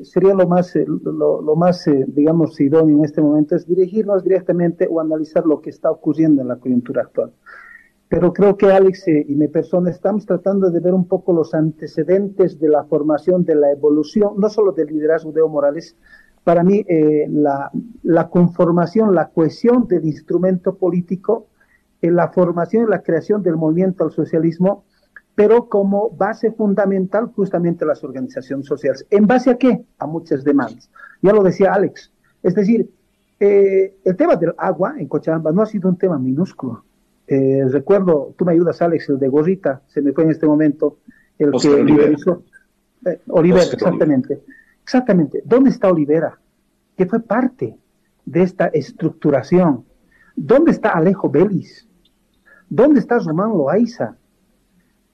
[0.03, 5.47] sería lo más, lo, más digamos, idóneo en este momento es dirigirnos directamente o analizar
[5.47, 7.33] lo que está ocurriendo en la coyuntura actual.
[8.09, 12.59] Pero creo que Alex y mi persona estamos tratando de ver un poco los antecedentes
[12.59, 15.97] de la formación, de la evolución, no solo del liderazgo de Evo Morales,
[16.45, 21.47] para mí eh, la, conformación, la cohesión del instrumento político,
[22.01, 24.85] eh, la formación y la creación del movimiento al socialismo,
[25.35, 29.07] pero como base fundamental justamente las organizaciones sociales.
[29.11, 29.85] ¿En base a qué?
[29.99, 30.91] A muchas demandas.
[31.23, 32.13] Ya lo decía Alex.
[32.43, 32.91] Es decir,
[33.39, 36.85] eh, el tema del agua en Cochabamba no ha sido un tema minúsculo.
[37.29, 40.99] recuerdo, tú me ayudas, Alex, el de Gorrita, se me fue en este momento,
[41.39, 42.17] el que Oliver.
[43.29, 44.43] Oliver, exactamente.
[44.83, 45.43] Exactamente.
[45.45, 46.39] ¿Dónde está Olivera?
[46.97, 47.79] Que fue parte
[48.25, 49.85] de esta estructuración.
[50.37, 51.89] ¿Dónde está Alejo Belis?
[52.69, 54.17] ¿Dónde está Román Loaiza?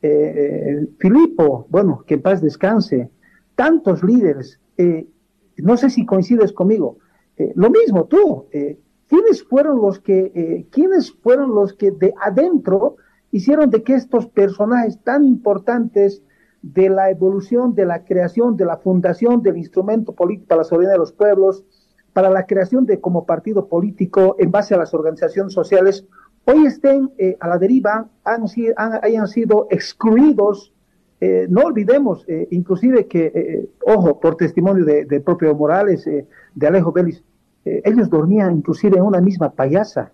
[0.00, 3.10] Eh, eh, Filipo, bueno, que en paz descanse.
[3.54, 4.60] Tantos líderes.
[4.76, 5.08] Eh,
[5.56, 6.98] no sé si coincides conmigo.
[7.54, 8.46] lo mismo tú.
[9.08, 12.96] ¿Quiénes fueron los que, quiénes fueron los que de adentro
[13.30, 16.22] hicieron de que estos personajes tan importantes
[16.62, 20.92] de la evolución, de la creación, de la fundación del instrumento político para la soberanía
[20.92, 21.64] de los pueblos,
[22.12, 26.06] para la creación de como partido político en base a las organizaciones sociales,
[26.44, 28.44] hoy estén eh, a la deriva, han,
[29.02, 30.74] hayan sido excluidos.
[31.20, 37.22] Eh, no olvidemos, eh, inclusive que, ojo, por testimonio de, propio Morales, de Alejo Vélez,
[37.64, 40.12] ellos dormían inclusive en una misma payasa,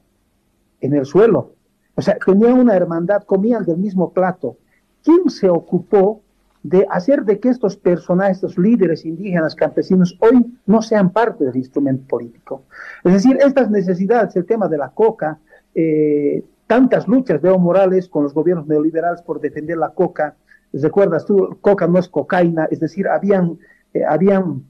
[0.81, 1.55] en el suelo.
[1.95, 4.57] O sea, tenían una hermandad, comían del mismo plato.
[5.05, 6.24] ¿Quién se ocupó
[6.65, 11.57] de hacer de que estos personajes, estos líderes indígenas, campesinos, hoy no sean parte del
[11.57, 12.63] instrumento político.
[13.05, 15.39] Es decir, estas necesidades, el tema de la coca,
[15.75, 20.37] eh, tantas luchas de Evo Morales con los gobiernos neoliberales por defender la coca,
[20.73, 23.59] recuerdas tú, coca no es cocaína, es decir, habían,
[23.93, 24.65] eh, habían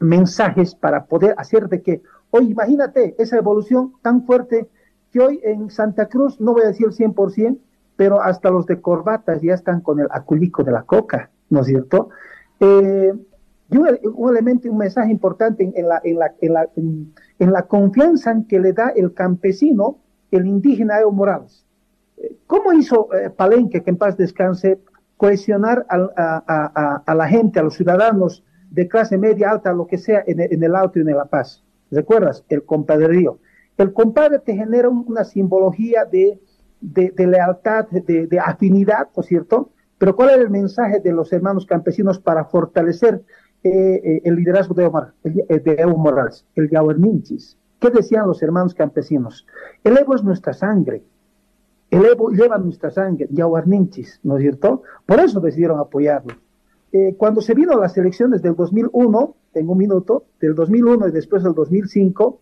[0.00, 4.70] mensajes para poder hacer de que, hoy imagínate esa evolución tan fuerte
[5.12, 7.58] que hoy en Santa Cruz, no voy a decir el 100%,
[7.96, 11.30] pero hasta los de corbatas ya están con el aculico de la coca.
[11.50, 12.10] ¿No es cierto?
[12.60, 13.12] Eh,
[13.70, 18.36] y un, elemento, un mensaje importante en, la, en, la, en, la, en, la, confianza
[18.48, 19.98] que le da el campesino,
[20.30, 21.64] el indígena Evo Morales.
[22.18, 24.78] Eh, ¿Cómo hizo eh, Palenque, que en paz descanse,
[25.16, 29.98] cohesionar a, a, a, la gente, a los ciudadanos de clase media, alta, lo que
[29.98, 31.64] sea, en, el Alto y en La Paz?
[31.90, 32.44] ¿Recuerdas?
[32.48, 33.38] El compadrerío.
[33.78, 36.40] El compadre te genera una simbología de,
[36.80, 39.70] de, de lealtad, de, de, afinidad, ¿no es cierto?
[39.98, 43.22] Pero ¿cuál era el mensaje de los hermanos campesinos para fortalecer
[43.62, 44.90] eh, eh, el liderazgo de,
[45.48, 46.44] eh, Evo Morales?
[46.54, 47.56] El Yahuerninchis.
[47.78, 49.46] ¿Qué decían los hermanos campesinos?
[49.82, 51.02] El Evo es nuestra sangre.
[51.90, 54.82] El Evo lleva nuestra sangre, Yahuarninchis, ¿no es cierto?
[55.06, 56.34] Por eso decidieron apoyarlo.
[57.18, 61.54] cuando se vino las elecciones del 2001, tengo un minuto, del 2001 y después del
[61.54, 62.40] 2005,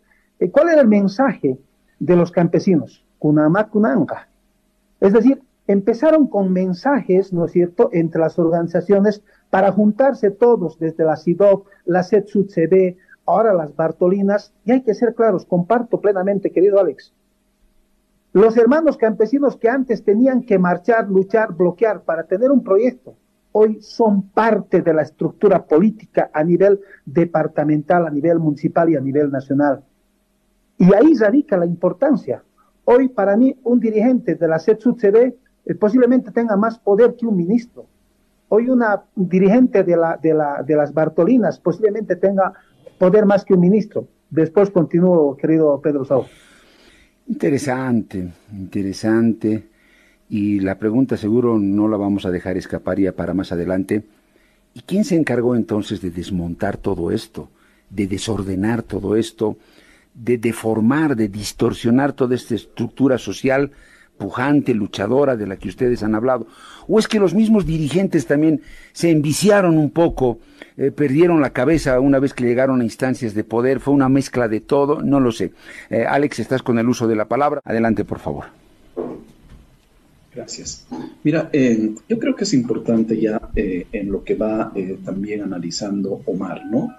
[0.52, 1.58] ¿cuál era el mensaje
[1.98, 3.04] de los campesinos?
[3.18, 4.28] Kunama Kunanga.
[5.00, 11.04] Es decir, empezaron con mensajes, ¿no es cierto?, entre las organizaciones para juntarse todos, desde
[11.04, 12.96] la CIDOC, la CETSUCB,
[13.26, 17.12] ahora las Bartolinas, y hay que ser claros, comparto plenamente, querido Alex.
[18.32, 23.14] Los hermanos campesinos que antes tenían que marchar, luchar, bloquear para tener un proyecto,
[23.52, 29.00] hoy son parte de la estructura política a nivel departamental, a nivel municipal y a
[29.00, 29.84] nivel nacional.
[30.78, 32.42] Y ahí radica la importancia.
[32.84, 37.36] Hoy, para mí, un dirigente de la CETSUCB eh, posiblemente tenga más poder que un
[37.36, 37.86] ministro.
[38.48, 42.52] Hoy una dirigente de, la, de, la, de las Bartolinas posiblemente tenga
[42.98, 44.06] poder más que un ministro.
[44.30, 46.26] Después continúo, querido Pedro Saúl.
[47.28, 49.68] Interesante, interesante.
[50.28, 54.04] Y la pregunta seguro no la vamos a dejar escapar ya para más adelante.
[54.74, 57.50] ¿Y quién se encargó entonces de desmontar todo esto,
[57.90, 59.56] de desordenar todo esto,
[60.14, 63.70] de deformar, de distorsionar toda esta estructura social
[64.16, 66.46] pujante, luchadora de la que ustedes han hablado?
[66.88, 68.60] ¿O es que los mismos dirigentes también
[68.92, 70.38] se enviciaron un poco,
[70.76, 73.80] eh, perdieron la cabeza una vez que llegaron a instancias de poder?
[73.80, 75.02] ¿Fue una mezcla de todo?
[75.02, 75.52] No lo sé.
[75.90, 77.60] Eh, Alex, estás con el uso de la palabra.
[77.64, 78.44] Adelante, por favor.
[80.34, 80.86] Gracias.
[81.24, 84.72] Mira, eh, yo creo que es importante ya en lo que va
[85.04, 86.94] también analizando Omar, ¿no?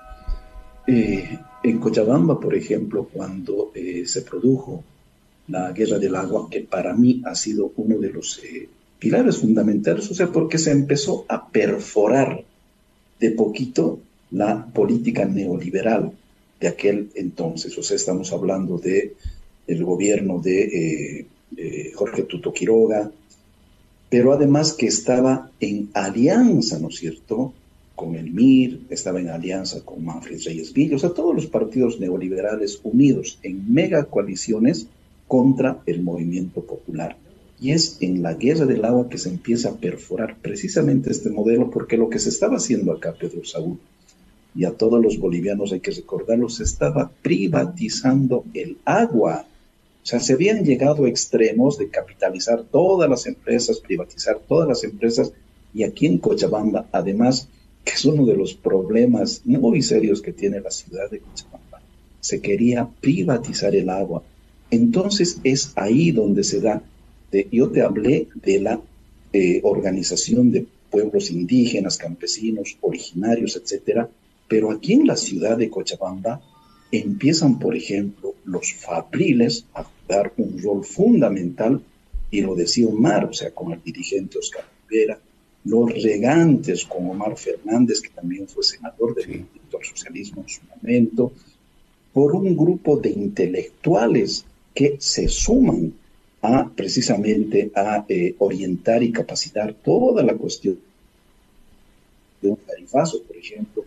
[0.85, 3.71] en Cochabamba, por ejemplo, cuando
[4.05, 4.83] se produjo
[5.47, 8.41] la guerra del agua, que para mí ha sido uno de los
[8.99, 12.43] pilares fundamentales, o sea, porque se empezó a perforar
[13.19, 13.99] de poquito
[14.31, 16.11] la política neoliberal
[16.59, 17.77] de aquel entonces.
[17.77, 19.13] O sea, estamos hablando de
[19.67, 21.25] el gobierno de
[21.57, 23.11] eh, Jorge Tuto Quiroga,
[24.09, 27.53] pero además que estaba en alianza, ¿no es cierto?,
[27.95, 31.99] con el MIR, estaba en alianza con Manfred Reyes Villa, o sea, todos los partidos
[31.99, 34.87] neoliberales unidos en mega coaliciones
[35.33, 37.17] contra el movimiento popular.
[37.59, 41.71] Y es en la guerra del agua que se empieza a perforar precisamente este modelo,
[41.71, 43.79] porque lo que se estaba haciendo acá, Pedro Saúl,
[44.53, 49.47] y a todos los bolivianos hay que recordarlo, se estaba privatizando el agua.
[50.03, 54.83] O sea, se habían llegado a extremos de capitalizar todas las empresas, privatizar todas las
[54.83, 55.33] empresas,
[55.73, 57.47] y aquí en Cochabamba, además,
[57.83, 61.81] que es uno de los problemas muy serios que tiene la ciudad de Cochabamba,
[62.19, 64.21] se quería privatizar el agua.
[64.73, 66.83] Entonces es ahí donde se da
[67.51, 68.79] yo te hablé de la
[69.31, 74.07] eh, organización de pueblos indígenas, campesinos, originarios, etcétera,
[74.47, 76.41] pero aquí en la ciudad de Cochabamba
[76.91, 81.81] empiezan, por ejemplo, los fabriles a jugar un rol fundamental,
[82.29, 85.19] y lo decía Omar, o sea, con el dirigente Oscar Rivera,
[85.65, 89.45] los regantes con Omar Fernández, que también fue senador del sí.
[89.81, 91.33] Socialismo en su momento,
[92.13, 95.93] por un grupo de intelectuales que se suman
[96.41, 100.77] a precisamente a eh, orientar y capacitar toda la cuestión
[102.41, 103.85] de un tarifazo, por ejemplo,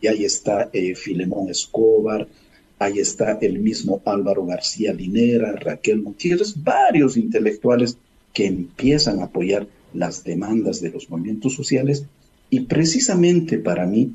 [0.00, 2.26] y ahí está eh, Filemón Escobar,
[2.78, 7.98] ahí está el mismo Álvaro García Linera, Raquel Gutiérrez, varios intelectuales
[8.32, 12.04] que empiezan a apoyar las demandas de los movimientos sociales.
[12.50, 14.12] Y precisamente para mí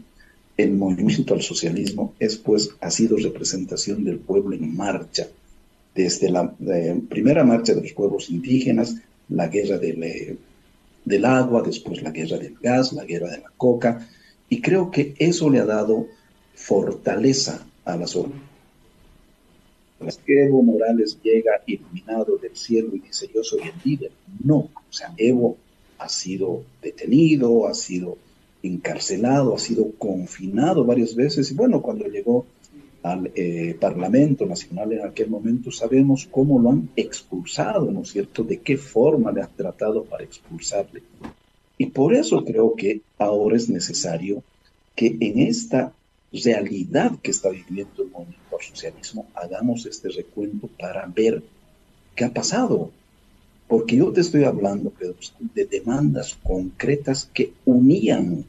[0.58, 5.28] el movimiento al socialismo es pues ha sido representación del pueblo en marcha,
[5.96, 6.52] desde la
[7.10, 8.96] primera marcha de los pueblos indígenas,
[9.30, 10.38] la guerra del, eh,
[11.06, 14.08] del agua, después la guerra del gas, la guerra de la coca,
[14.50, 16.08] y creo que eso le ha dado
[16.56, 18.54] fortaleza a las organizaciones.
[20.28, 24.12] Evo Morales llega iluminado del cielo y dice yo soy el líder.
[24.44, 25.58] No, o sea, Evo
[25.98, 28.18] ha sido detenido, ha sido
[28.62, 32.46] encarcelado, ha sido confinado varias veces y bueno, cuando llegó
[33.04, 38.44] al eh, Parlamento Nacional en aquel momento, sabemos cómo lo han expulsado, ¿no es cierto?
[38.44, 41.04] De qué forma le han tratado para expulsarle.
[41.78, 44.42] Y por eso creo que ahora es necesario
[44.96, 45.92] que en esta
[46.32, 51.44] realidad que está viviendo el movimiento al socialismo hagamos este recuento para ver
[52.16, 52.90] qué ha pasado.
[53.68, 54.94] Porque yo te estoy hablando
[55.54, 58.46] de demandas concretas que unían,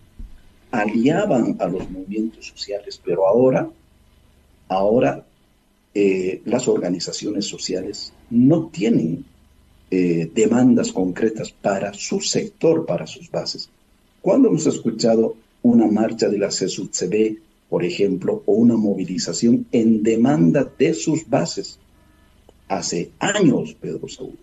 [0.71, 3.69] aliaban a los movimientos sociales, pero ahora
[4.75, 5.25] ahora
[5.95, 9.25] eh, las organizaciones sociales no tienen
[9.91, 13.69] eh, demandas concretas para su sector, para sus bases.
[14.21, 20.71] Cuando hemos escuchado una marcha de la CSUCB, por ejemplo, o una movilización en demanda
[20.79, 21.79] de sus bases?
[22.69, 24.39] Hace años, Pedro Saúl.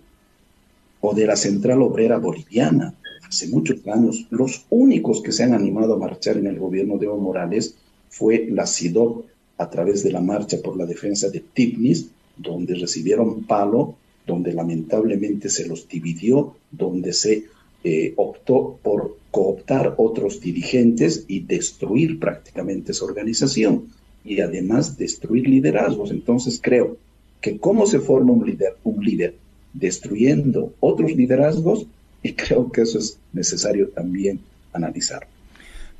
[1.01, 2.93] O de la Central Obrera Boliviana,
[3.27, 4.27] hace muchos años.
[4.29, 7.75] Los únicos que se han animado a marchar en el gobierno de Evo Morales
[8.09, 9.25] fue la CIDOC
[9.61, 13.95] a través de la marcha por la defensa de Tipnis, donde recibieron palo,
[14.25, 17.45] donde lamentablemente se los dividió, donde se
[17.83, 23.89] eh, optó por cooptar otros dirigentes y destruir prácticamente esa organización
[24.25, 26.09] y además destruir liderazgos.
[26.09, 26.97] Entonces creo
[27.39, 29.35] que cómo se forma un líder, un líder
[29.73, 31.85] destruyendo otros liderazgos
[32.23, 34.39] y creo que eso es necesario también
[34.73, 35.27] analizar.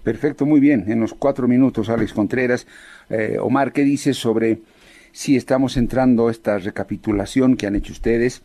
[0.03, 0.85] Perfecto, muy bien.
[0.87, 2.65] En los cuatro minutos, Alex Contreras.
[3.09, 4.59] Eh, Omar, ¿qué dices sobre
[5.11, 8.41] si estamos entrando a esta recapitulación que han hecho ustedes?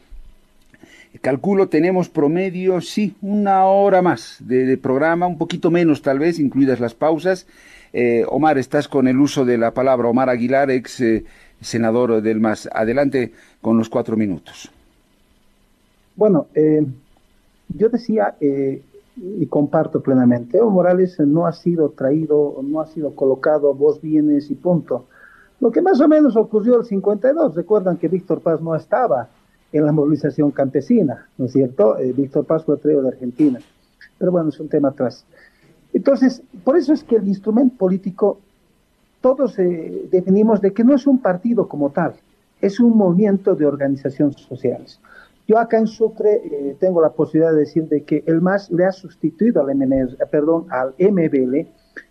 [1.23, 6.79] Calculo, tenemos promedio, sí, una hora más de, programa, un poquito menos tal vez, incluidas
[6.79, 7.47] las pausas.
[7.95, 10.09] Eh, Omar, estás con el uso de la palabra.
[10.09, 11.25] Omar Aguilar, ex eh,
[11.63, 12.69] senador del MAS.
[12.71, 13.33] Adelante
[13.63, 14.71] con los cuatro minutos.
[16.17, 16.49] Bueno,
[17.69, 18.35] yo decía,
[19.17, 20.59] y comparto plenamente.
[20.59, 25.07] Evo Morales no ha sido traído, no ha sido colocado, vos vienes y punto.
[25.61, 29.29] Lo que más o menos ocurrió el 52, recuerdan que Víctor Paz no estaba
[29.73, 31.99] en la movilización campesina, ¿no es cierto?
[31.99, 33.59] Eh, Víctor Paz lo traído de Argentina.
[34.19, 35.25] Pero bueno, es un tema atrás.
[35.93, 38.39] Entonces, por eso es que el instrumento político,
[39.23, 42.15] todos eh, definimos de que no es un partido como tal,
[42.61, 45.01] es un movimiento de organizaciones sociales.
[45.47, 48.85] Yo acá en Sucre eh, tengo la posibilidad de decir de que el MAS le
[48.85, 51.69] ha sustituido al, MNR, perdón, al MBL,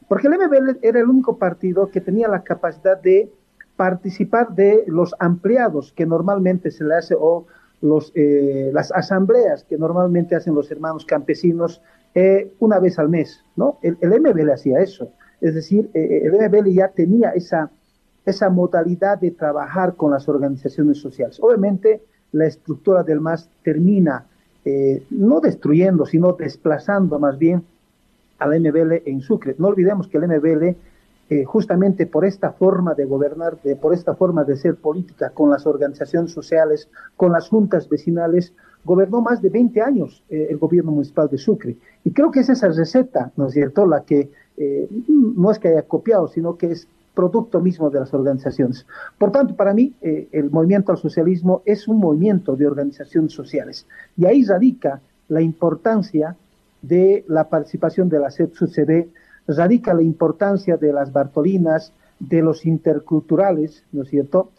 [0.07, 3.29] porque el MBL era el único partido que tenía la capacidad de
[3.75, 7.45] participar de los ampliados que normalmente se le hace o
[7.81, 11.81] los, eh, las asambleas que normalmente hacen los hermanos campesinos
[12.13, 13.79] eh, una vez al mes, ¿no?
[13.81, 15.11] El, MBL hacía eso,
[15.41, 17.69] es decir, el MBL ya tenía esa,
[18.25, 21.37] esa modalidad de trabajar con las organizaciones sociales.
[21.41, 24.25] Obviamente, la estructura del MAS termina
[25.11, 27.63] no destruyendo, sino desplazando más bien
[28.39, 29.55] al MBL en Sucre.
[29.59, 30.75] No olvidemos que el MBL
[31.27, 35.49] eh, justamente por esta forma de gobernar, de, por esta forma de ser política con
[35.49, 38.53] las organizaciones sociales, con las juntas vecinales,
[38.83, 41.77] gobernó más de 20 años eh, el gobierno municipal de Sucre.
[42.03, 45.69] Y creo que es esa receta, ¿no es cierto?, la que eh, no es que
[45.69, 48.85] haya copiado, sino que es producto mismo de las organizaciones.
[49.17, 53.87] Por tanto, para mí, el movimiento al socialismo es un movimiento de organizaciones sociales.
[54.17, 54.99] Y ahí radica
[55.29, 56.35] la importancia
[56.81, 59.07] de la participación de la CEP-SUCB
[59.47, 64.49] radica la importancia de las Bartolinas, de los interculturales, ¿no es cierto?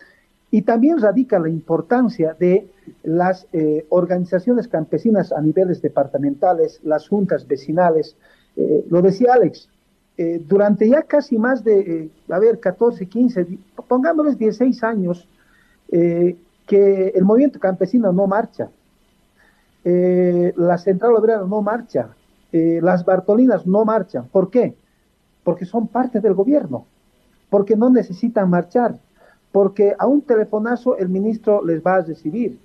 [0.51, 2.69] Y también radica la importancia de
[3.03, 8.17] las eh, organizaciones campesinas a niveles departamentales, las juntas vecinales.
[8.57, 9.69] Eh, lo decía Alex,
[10.19, 13.47] eh, durante ya casi más de, a ver, 14, 15,
[13.89, 15.29] pongámosles 16 años,
[15.89, 18.69] que el movimiento campesino no marcha,
[19.85, 22.09] la central obrera no marcha,
[22.53, 24.29] eh, las Bartolinas no marchan.
[24.33, 24.75] ¿Por qué?
[25.45, 26.87] Porque son parte del gobierno,
[27.51, 28.99] porque no necesitan marchar,
[29.53, 32.59] porque a un telefonazo el ministro les va a recibir,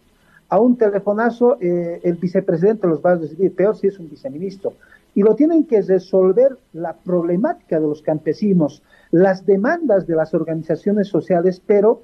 [0.50, 4.74] a un telefonazo eh, el vicepresidente los va a recibir, peor si es un viceministro.
[5.14, 8.82] Y lo tienen que resolver la problemática de los campesinos,
[9.12, 12.02] las demandas de las organizaciones sociales, pero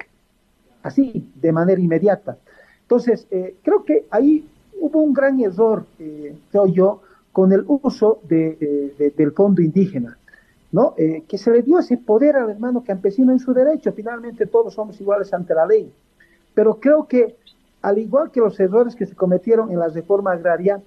[0.84, 2.38] así, de manera inmediata.
[2.82, 4.48] Entonces, eh, creo que ahí
[4.80, 5.86] hubo un gran error,
[6.52, 7.02] creo yo,
[7.38, 10.18] con el uso de, del fondo indígena,
[10.72, 10.96] ¿no?
[10.98, 13.92] Eh, que se le dio ese poder al hermano campesino en su derecho.
[13.94, 15.92] Finalmente todos somos iguales ante la ley.
[16.56, 17.36] Pero creo que,
[17.84, 20.82] al igual que los errores que se cometieron en la reforma agraria,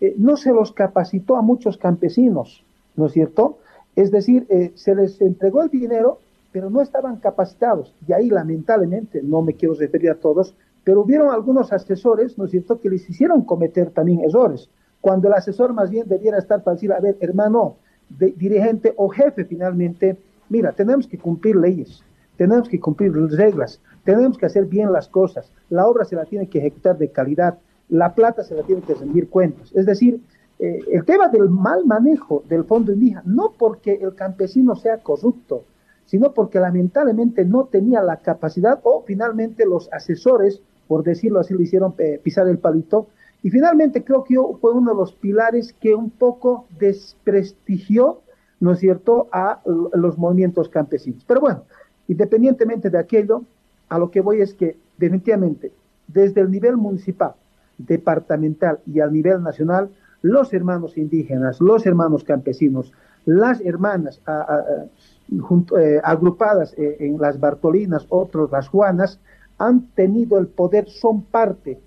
[0.00, 2.64] eh, no se los capacitó a muchos campesinos,
[2.96, 3.58] ¿no es cierto?
[3.96, 6.18] Es decir, eh, se les entregó el dinero,
[6.52, 7.94] pero no estaban capacitados.
[8.06, 12.50] Y ahí, lamentablemente, no me quiero referir a todos, pero hubieron algunos asesores, ¿no es
[12.50, 14.68] cierto?, que les hicieron cometer también errores
[15.04, 17.76] cuando el asesor más bien debiera estar para decir, a ver, hermano,
[18.08, 20.16] dirigente o jefe finalmente,
[20.48, 22.02] mira, tenemos que cumplir leyes,
[22.38, 26.48] tenemos que cumplir reglas, tenemos que hacer bien las cosas, la obra se la tiene
[26.48, 27.58] que ejecutar de calidad,
[27.88, 29.70] la plata se la tiene que rendir cuentas.
[29.74, 30.20] Es decir,
[30.58, 35.64] eh, el tema del mal manejo del fondo indígena, no porque el campesino sea corrupto,
[36.06, 41.64] sino porque lamentablemente no tenía la capacidad o finalmente los asesores, por decirlo así, le
[41.64, 43.08] hicieron eh, pisar el palito
[43.42, 48.20] y finalmente creo que fue uno de los pilares que un poco desprestigió,
[48.60, 49.60] ¿no es cierto?, a
[49.92, 51.24] los movimientos campesinos.
[51.26, 51.64] Pero bueno,
[52.08, 53.42] independientemente de aquello,
[53.88, 55.72] a lo que voy es que definitivamente
[56.06, 57.34] desde el nivel municipal,
[57.78, 59.90] departamental y al nivel nacional,
[60.22, 62.92] los hermanos indígenas, los hermanos campesinos,
[63.26, 69.20] las hermanas eh, agrupadas eh, en las Bartolinas, otros las Juanas,
[69.58, 71.78] han tenido el poder, son parte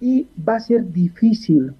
[0.00, 1.74] y va a ser difícil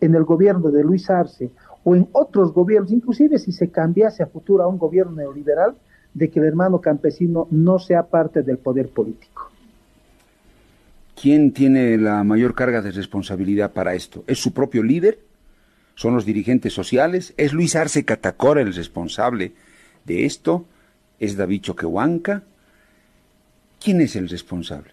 [0.00, 1.50] en el gobierno de Luis Arce
[1.84, 5.76] o en otros gobiernos, inclusive si se cambiase a futuro a un gobierno neoliberal,
[6.14, 9.50] de que el hermano campesino no sea parte del poder político.
[11.20, 14.22] ¿Quién tiene la mayor carga de responsabilidad para esto?
[14.28, 15.18] ¿Es su propio líder?
[15.96, 17.34] ¿Son los dirigentes sociales?
[17.36, 19.52] ¿Es Luis Arce Catacora el responsable
[20.04, 20.64] de esto?
[21.18, 22.44] ¿Es David Choquehuanca?
[23.82, 24.92] ¿Quién es el responsable?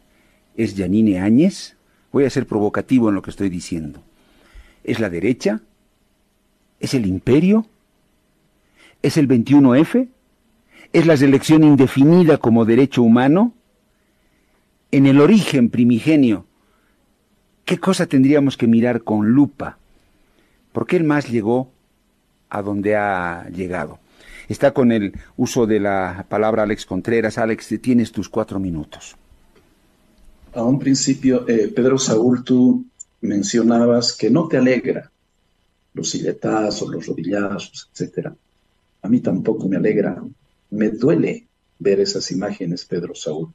[0.58, 1.76] ¿Es Yanine Áñez?
[2.12, 4.02] Voy a ser provocativo en lo que estoy diciendo.
[4.84, 5.62] ¿Es la derecha?
[6.80, 7.68] ¿Es el imperio?
[9.04, 10.08] ¿Es el 21F?
[10.92, 13.54] ¿Es la selección indefinida como derecho humano?
[14.92, 16.46] En el origen primigenio,
[17.66, 19.78] ¿qué cosa tendríamos que mirar con lupa?
[20.72, 21.72] ¿Por qué el más llegó
[22.50, 24.00] a donde ha llegado?
[24.48, 27.38] Está con el uso de la palabra Alex Contreras.
[27.38, 29.16] Alex, tienes tus cuatro minutos
[30.56, 32.86] a un principio, eh, Pedro Saúl, tú
[33.22, 35.12] mencionabas que no te alegra
[35.94, 38.30] los silletazos, los rodillazos, etc.
[39.02, 40.22] A mí tampoco me alegra.
[40.72, 41.48] Me duele
[41.80, 43.50] ver esas imágenes, Pedro Saúl.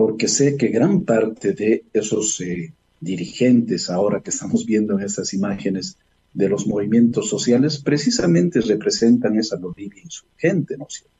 [0.00, 5.34] Porque sé que gran parte de esos eh, dirigentes ahora que estamos viendo en estas
[5.34, 5.98] imágenes
[6.32, 11.16] de los movimientos sociales precisamente representan esa Bolivia insurgente, ¿no es cierto?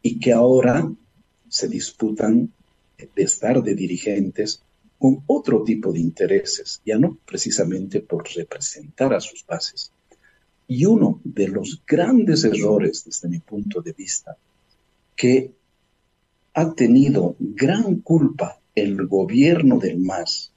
[0.00, 0.90] Y que ahora
[1.50, 2.50] se disputan
[2.96, 4.62] de estar de dirigentes
[4.98, 9.92] con otro tipo de intereses, ya no precisamente por representar a sus bases.
[10.66, 14.34] Y uno de los grandes errores, desde mi punto de vista,
[15.14, 15.52] que
[16.54, 20.50] ha tenido gran culpa el gobierno del MAS,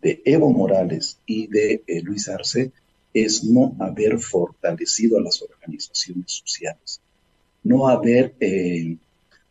[0.00, 2.72] de Evo Morales y de eh, Luis Arce,
[3.12, 7.00] es no haber fortalecido a las organizaciones sociales,
[7.62, 8.96] no haber eh,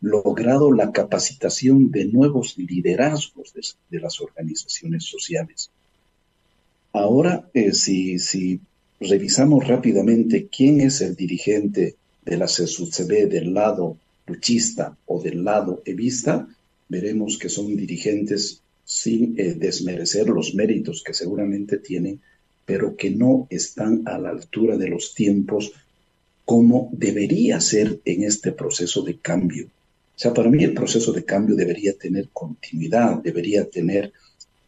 [0.01, 3.53] logrado la capacitación de nuevos liderazgos
[3.89, 5.71] de, las organizaciones sociales.
[6.91, 8.59] Ahora, eh, si, si,
[8.99, 13.97] revisamos rápidamente quién es el dirigente de la CSUCB del lado
[14.27, 16.47] luchista o del lado evista,
[16.89, 22.19] veremos que son dirigentes sin eh, desmerecer los méritos que seguramente tienen,
[22.65, 25.73] pero que no están a la altura de los tiempos
[26.45, 29.67] como debería ser en este proceso de cambio.
[30.15, 34.11] O sea, para mí el proceso de cambio debería tener continuidad, debería tener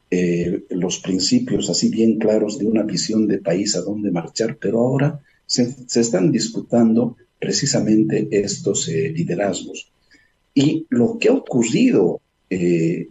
[0.10, 4.80] eh, los principios así bien claros de una visión de país a dónde marchar, pero
[4.80, 9.88] ahora se, están disputando precisamente estos eh, liderazgos.
[10.56, 13.08] Y lo que ha ocurrido eh,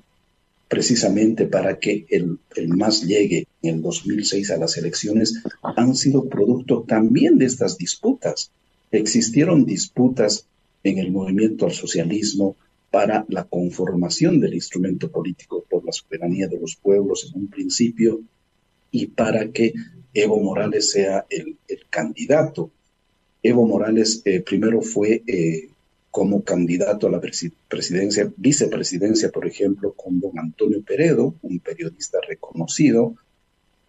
[0.66, 6.28] precisamente para que el, el MAS llegue en el 2006 a las elecciones han sido
[6.28, 8.50] producto también de estas disputas.
[8.90, 10.46] Existieron disputas
[10.82, 12.56] en el movimiento al socialismo
[12.90, 18.20] para la conformación del instrumento político por la soberanía de los pueblos en un principio
[18.90, 19.72] y para que
[20.12, 21.56] Evo Morales sea el,
[21.88, 22.70] candidato.
[23.44, 25.68] Evo Morales eh, primero fue eh,
[26.10, 33.14] como candidato a la presidencia, vicepresidencia, por ejemplo, con don Antonio Peredo, un periodista reconocido,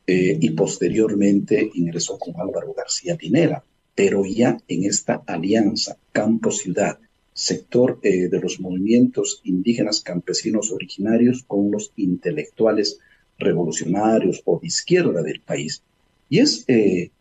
[0.06, 3.64] eh, y posteriormente ingresó con Álvaro García Linera
[3.96, 7.00] pero ya en esta alianza campo-ciudad,
[7.34, 13.00] sector eh, de los movimientos indígenas campesinos originarios con los intelectuales
[13.40, 15.82] revolucionarios o de izquierda del país.
[16.30, 17.12] Y es eh,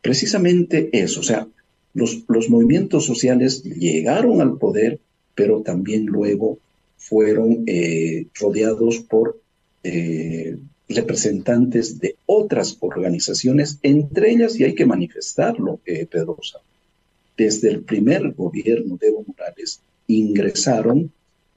[0.00, 1.46] precisamente eso, o sea,
[1.94, 5.00] los, los movimientos sociales llegaron al poder,
[5.34, 6.58] pero también luego
[6.96, 9.40] fueron eh, rodeados por
[10.88, 16.06] representantes de otras organizaciones, entre ellas, y hay que manifestarlo, eh,
[17.36, 21.10] desde el primer gobierno de Evo Morales ingresaron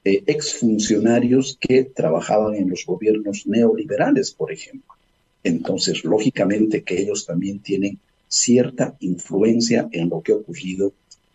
[0.04, 4.94] eh, exfuncionarios que trabajaban en los gobiernos neoliberales, por ejemplo.
[5.42, 10.92] Entonces, lógicamente que ellos también tienen cierta influencia en lo que ha ocurrido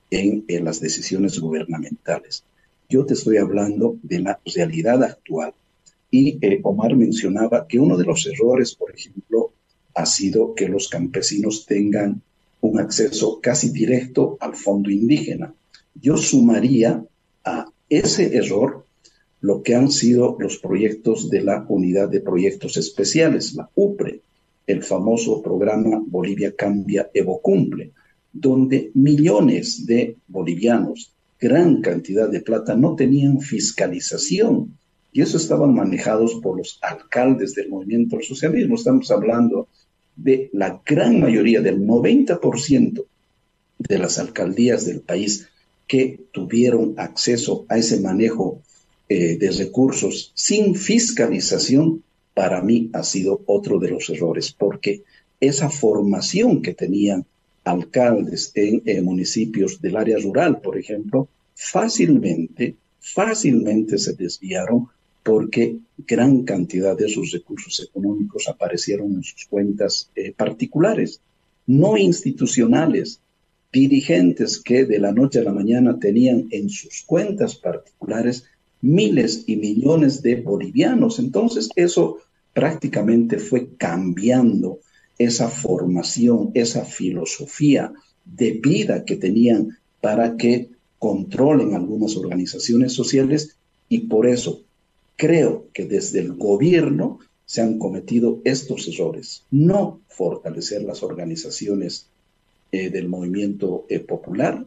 [0.09, 2.43] en, las decisiones gubernamentales.
[2.89, 5.53] Yo te estoy hablando de la realidad actual
[6.09, 9.53] y eh, Omar mencionaba que uno de los errores, por ejemplo,
[9.95, 12.21] ha sido que los campesinos tengan
[12.59, 15.53] un acceso casi directo al fondo indígena.
[15.95, 17.03] Yo sumaría
[17.43, 18.85] a ese error
[19.39, 24.21] lo que han sido los proyectos de la Unidad de Proyectos Especiales, la UPRE,
[24.68, 27.91] el famoso programa Bolivia Cambia, Evo Cumple,
[28.32, 34.78] donde millones de bolivianos, gran cantidad de plata, no tenían fiscalización
[35.12, 38.76] y eso estaban manejados por los alcaldes del movimiento del socialismo.
[38.76, 39.68] Estamos hablando
[40.16, 43.05] de la gran mayoría, del 90%
[43.80, 45.49] de las alcaldías del país
[45.88, 48.62] que tuvieron acceso a ese manejo
[49.09, 52.03] eh, de recursos sin fiscalización,
[52.41, 55.03] para mí ha sido otro de los errores, porque
[55.39, 57.23] esa formación que tenían
[57.63, 64.87] alcaldes en eh, municipios del área rural, por ejemplo, fácilmente, fácilmente se desviaron
[65.21, 71.21] porque gran cantidad de esos recursos económicos aparecieron en sus cuentas eh, particulares,
[71.67, 73.21] no institucionales,
[73.71, 78.45] dirigentes que de la noche a la mañana tenían en sus cuentas particulares
[78.81, 81.19] miles y millones de bolivianos.
[81.19, 82.17] Entonces eso
[82.54, 84.80] prácticamente fue cambiando
[85.18, 87.93] esa formación, esa filosofía
[88.26, 93.56] de vida que tenían para que controlen algunas organizaciones sociales
[93.89, 94.62] y por eso
[95.16, 99.43] creo que desde el gobierno se han cometido estos errores.
[99.52, 102.08] No fortalecer las organizaciones
[102.72, 104.66] eh, del movimiento eh, popular,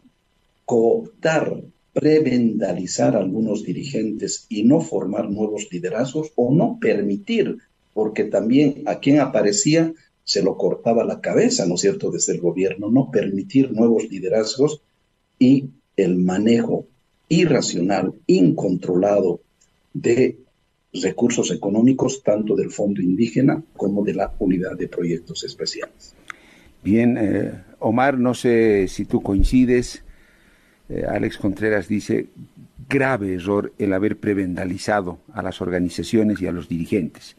[0.66, 1.62] cooptar,
[1.94, 7.58] prevendalizar a algunos dirigentes y no formar nuevos liderazgos o no permitir,
[7.94, 9.92] porque también a quien aparecía
[10.24, 14.80] se lo cortaba la cabeza, ¿no es cierto?, desde el gobierno, no permitir nuevos liderazgos
[15.38, 16.86] y el manejo
[17.28, 19.40] irracional, incontrolado
[19.92, 20.38] de
[20.92, 26.14] recursos económicos, tanto del Fondo Indígena como de la Unidad de Proyectos Especiales.
[26.82, 30.02] Bien, eh, Omar, no sé si tú coincides.
[30.88, 32.26] Eh, Alex Contreras dice,
[32.88, 37.36] grave error el haber prevendalizado a las organizaciones y a los dirigentes.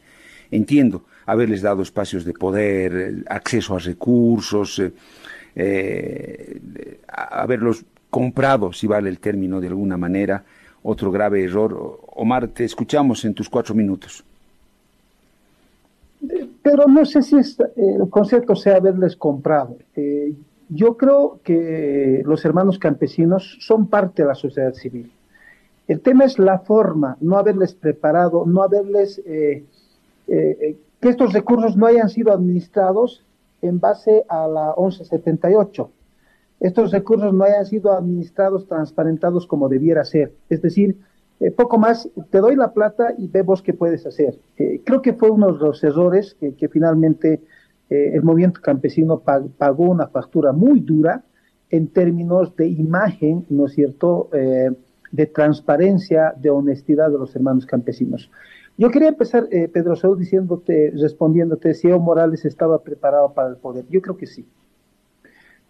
[0.50, 4.80] Entiendo haberles dado espacios de poder, acceso a recursos,
[5.54, 6.60] eh,
[7.08, 10.44] haberlos comprado, si vale el término de alguna manera,
[10.82, 12.00] otro grave error.
[12.14, 14.24] Omar, te escuchamos en tus cuatro minutos.
[16.62, 19.76] Pero no sé si el concepto sea haberles comprado.
[19.94, 20.32] Eh,
[20.68, 25.10] yo creo que los hermanos campesinos son parte de la sociedad civil.
[25.86, 29.64] El tema es la forma, no haberles preparado, no haberles, eh,
[30.28, 33.24] eh, que estos recursos no hayan sido administrados
[33.62, 35.90] en base a la 1178
[36.60, 40.32] estos recursos no hayan sido administrados, transparentados como debiera ser.
[40.48, 40.96] Es decir,
[41.40, 44.38] eh, poco más, te doy la plata y vemos qué puedes hacer.
[44.56, 47.42] Eh, creo que fue uno de los errores que, finalmente
[47.90, 51.22] eh, el movimiento campesino pagó una factura muy dura
[51.68, 54.30] en términos de imagen, ¿no es cierto?,
[55.12, 58.30] de transparencia, de honestidad de los hermanos campesinos.
[58.78, 63.86] Yo quería empezar, Pedro Saúl, diciéndote, respondiéndote si Evo Morales estaba preparado para el poder.
[63.88, 64.46] Yo creo que sí.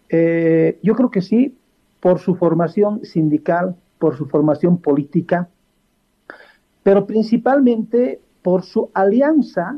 [0.09, 1.57] Eh, yo creo que sí,
[1.99, 5.49] por su formación sindical, por su formación política,
[6.83, 9.75] pero principalmente por su alianza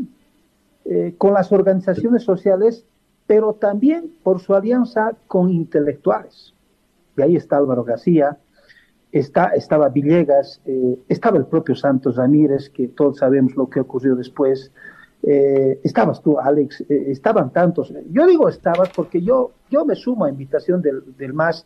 [0.86, 2.86] eh, con las organizaciones sociales,
[3.25, 6.53] pero también por su alianza con intelectuales.
[7.17, 8.38] Y ahí está Álvaro García,
[9.12, 14.72] estaba Villegas, eh, estaba el propio Santos Ramírez, que todos sabemos lo que ocurrió después,
[15.24, 17.93] eh, estabas tú, Alex, eh, estaban tantos.
[18.12, 21.66] Yo digo estabas porque yo, yo me sumo a invitación del, del MAS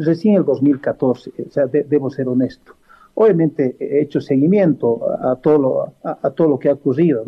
[0.00, 2.74] recién el 2014, o sea, debo ser honesto.
[3.14, 7.24] Obviamente he hecho seguimiento a, todo, lo, a, todo lo que ha ocurrido.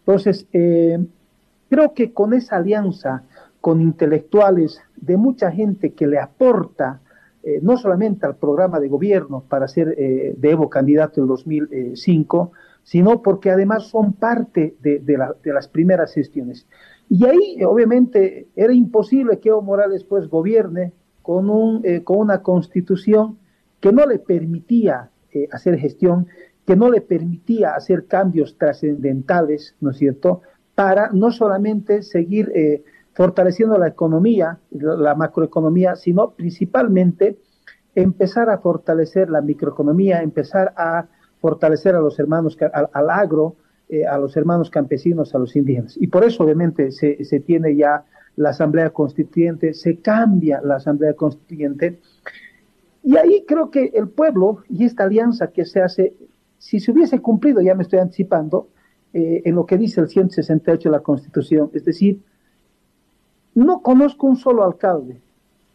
[0.00, 3.22] Entonces, creo que con esa alianza
[3.62, 7.00] con intelectuales de mucha gente que le aporta
[7.62, 13.50] no solamente al programa de gobierno para ser de Evo candidato en 2005, sino porque
[13.50, 15.02] además son parte de,
[15.44, 16.66] las primeras gestiones.
[17.08, 23.38] Y ahí, obviamente, era imposible que Evo Morales pues gobierne con, eh, con una constitución
[23.80, 26.26] que no le permitía eh, hacer gestión,
[26.66, 30.42] que no le permitía hacer cambios trascendentales, ¿no es cierto?,
[30.74, 32.84] para no solamente seguir eh,
[33.20, 37.36] fortaleciendo la economía, la macroeconomía, sino principalmente
[37.94, 41.06] empezar a fortalecer la microeconomía, empezar a
[41.38, 43.56] fortalecer a los hermanos, al, agro,
[43.90, 45.98] eh, a los hermanos campesinos, a los indígenas.
[46.00, 48.06] Y por eso, obviamente, se, se tiene ya
[48.36, 52.00] la Asamblea Constituyente, se cambia la Asamblea Constituyente.
[53.02, 56.14] Y ahí creo que el pueblo y esta alianza que se hace,
[56.56, 58.68] si se hubiese cumplido, ya me estoy anticipando,
[59.12, 62.22] eh, en lo que dice el 168 de la Constitución, es decir,
[63.54, 65.20] no conozco un solo alcalde,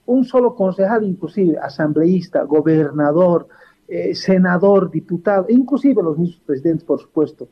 [0.06, 3.48] un solo concejal, inclusive asambleísta, gobernador,
[3.88, 7.48] eh, senador, diputado, inclusive los mismos presidentes, por supuesto,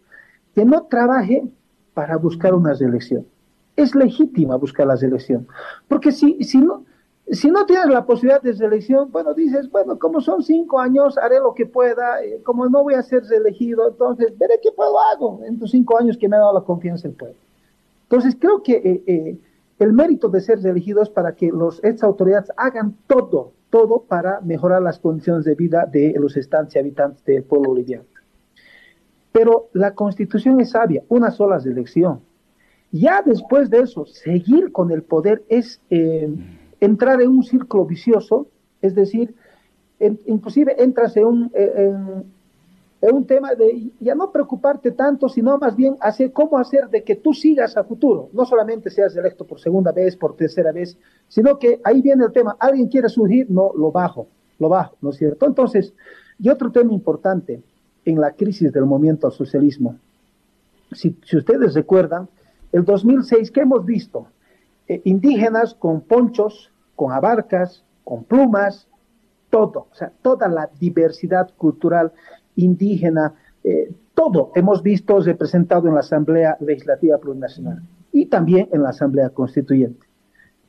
[0.55, 1.43] que no trabaje
[1.93, 3.25] para buscar una reelección.
[3.75, 5.47] Es legítima buscar la reelección,
[5.87, 6.85] porque si, si, no,
[7.31, 11.39] si no tienes la posibilidad de reelección, bueno, dices, bueno, como son cinco años, haré
[11.39, 15.41] lo que pueda, eh, como no voy a ser reelegido, entonces veré qué puedo hago
[15.43, 17.37] en estos cinco años que me ha dado la confianza el pueblo.
[18.03, 18.73] Entonces creo que
[19.07, 19.39] eh,
[19.83, 24.83] el mérito de ser reelegido es para que los autoridades hagan todo todo para mejorar
[24.83, 28.05] las condiciones de vida de los estantes y habitantes del pueblo boliviano.
[29.31, 32.21] Pero la constitución es sabia, una sola elección.
[32.91, 36.31] Ya después de eso, seguir con el poder es eh,
[36.81, 38.45] entrar en un círculo vicioso,
[38.83, 39.33] es decir,
[40.27, 42.25] inclusive entras en un, en,
[43.03, 47.03] es un tema de ya no preocuparte tanto, sino más bien hacer cómo hacer de
[47.03, 50.97] que tú sigas a futuro, no solamente seas electo por segunda vez, por tercera vez,
[51.27, 54.27] sino que ahí viene el tema, alguien quiere surgir, no, lo bajo,
[54.57, 55.45] lo bajo, ¿no es cierto?
[55.45, 55.93] Entonces,
[56.39, 57.61] y otro tema importante
[58.05, 59.97] en la crisis del movimiento al socialismo,
[60.93, 62.29] si, ustedes recuerdan,
[62.71, 64.27] el 2006, ¿qué hemos visto?
[64.87, 68.87] Eh, indígenas con ponchos, con abarcas, con plumas,
[69.49, 72.13] todo, o sea, toda la diversidad cultural
[72.55, 73.33] indígena,
[73.63, 77.81] eh, todo hemos visto representado en la Asamblea Legislativa Plurinacional
[78.11, 80.05] y también en la Asamblea Constituyente.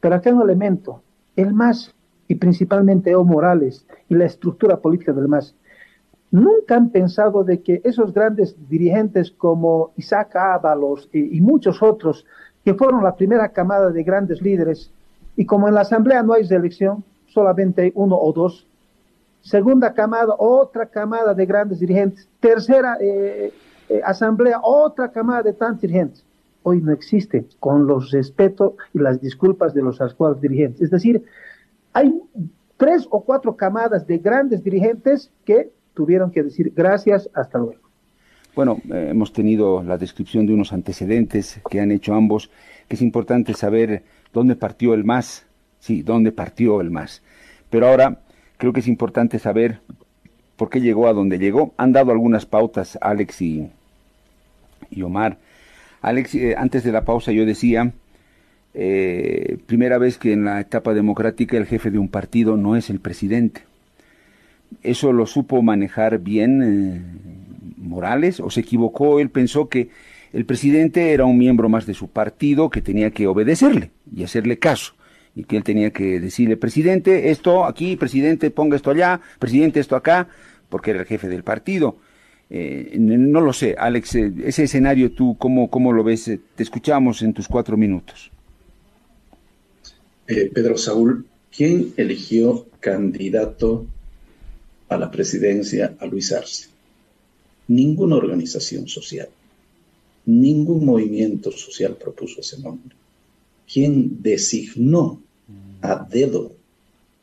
[0.00, 1.02] Pero acá hay un elemento,
[1.36, 1.94] el MAS
[2.28, 5.54] y principalmente Evo Morales y la estructura política del MAS,
[6.30, 12.26] nunca han pensado de que esos grandes dirigentes como Isaac Ábalos y, muchos otros,
[12.64, 14.90] que fueron la primera camada de grandes líderes,
[15.36, 18.66] y como en la Asamblea no hay reelección, solamente hay uno o dos,
[19.44, 23.52] segunda camada, otra camada de grandes dirigentes, tercera eh,
[23.88, 26.24] eh, asamblea, otra camada de tantos dirigentes.
[26.62, 30.80] Hoy no existe, con los respetos y las disculpas de los actuales dirigentes.
[30.80, 31.22] Es decir,
[31.92, 32.18] hay
[32.78, 37.82] tres o cuatro camadas de grandes dirigentes que tuvieron que decir gracias, hasta luego.
[38.56, 42.50] Bueno, eh, hemos tenido la descripción de unos antecedentes que han hecho ambos,
[42.88, 45.44] que es importante saber dónde partió el más,
[45.80, 47.22] sí, dónde partió el más.
[47.68, 48.23] Pero ahora
[48.56, 49.80] creo que es importante saber
[50.56, 51.74] por qué llegó a donde llegó.
[51.76, 53.70] Han dado algunas pautas Alex y,
[55.02, 55.38] Omar.
[56.00, 57.92] Alex, eh, antes de la pausa yo decía,
[58.74, 62.90] eh, primera vez que en la etapa democrática el jefe de un partido no es
[62.90, 63.62] el presidente.
[64.82, 67.02] Eso lo supo manejar bien eh,
[67.78, 69.20] Morales o se equivocó.
[69.20, 69.88] Él pensó que
[70.32, 74.58] el presidente era un miembro más de su partido que tenía que obedecerle y hacerle
[74.58, 74.94] caso
[75.34, 79.96] y que él tenía que decirle, presidente, esto aquí, presidente, ponga esto allá, presidente, esto
[79.96, 80.28] acá,
[80.68, 81.96] porque era el jefe del partido.
[82.50, 86.24] Eh, no lo sé, Alex, eh, ese escenario tú, ¿cómo, cómo lo ves?
[86.24, 88.30] Te escuchamos en tus cuatro minutos.
[90.28, 93.86] Eh, Pedro Saúl, ¿quién eligió candidato
[94.88, 96.68] a la presidencia a Luis Arce?
[97.66, 99.28] Ninguna organización social,
[100.26, 102.94] ningún movimiento social propuso ese nombre.
[103.70, 105.23] ¿Quién designó
[105.84, 106.52] a dedo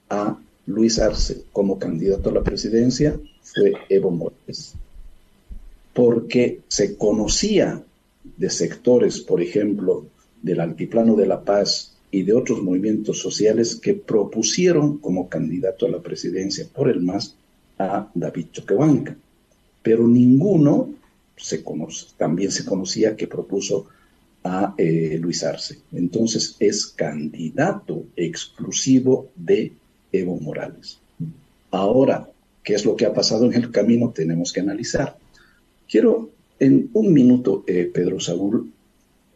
[0.09, 0.38] a
[0.68, 4.76] Luis Arce como candidato a la presidencia fue Evo Morales,
[5.93, 7.82] porque se conocía
[8.38, 10.05] de sectores, por ejemplo,
[10.43, 15.89] del Altiplano de la Paz y de otros movimientos sociales que propusieron como candidato a
[15.89, 17.36] la presidencia por el MAS
[17.80, 19.18] a David Choquehuanca,
[19.82, 20.89] pero ninguno
[21.36, 23.88] se conoce, también se conocía que propuso
[24.43, 25.79] a eh, Luis Arce.
[25.91, 29.73] Entonces es candidato exclusivo de
[30.11, 30.99] Evo Morales.
[31.71, 32.29] Ahora,
[32.63, 34.11] ¿qué es lo que ha pasado en el camino?
[34.11, 35.17] Tenemos que analizar.
[35.87, 36.29] Quiero
[36.59, 38.71] en un minuto, eh, Pedro Saúl,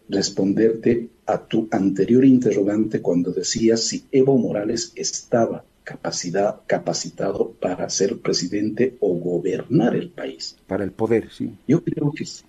[0.08, 8.20] responderte a tu anterior interrogante cuando decías si Evo Morales estaba capacidad, capacitado para ser
[8.20, 10.58] presidente o gobernar el país.
[10.68, 11.58] Para el poder, sí.
[11.68, 12.44] Yo creo que sí.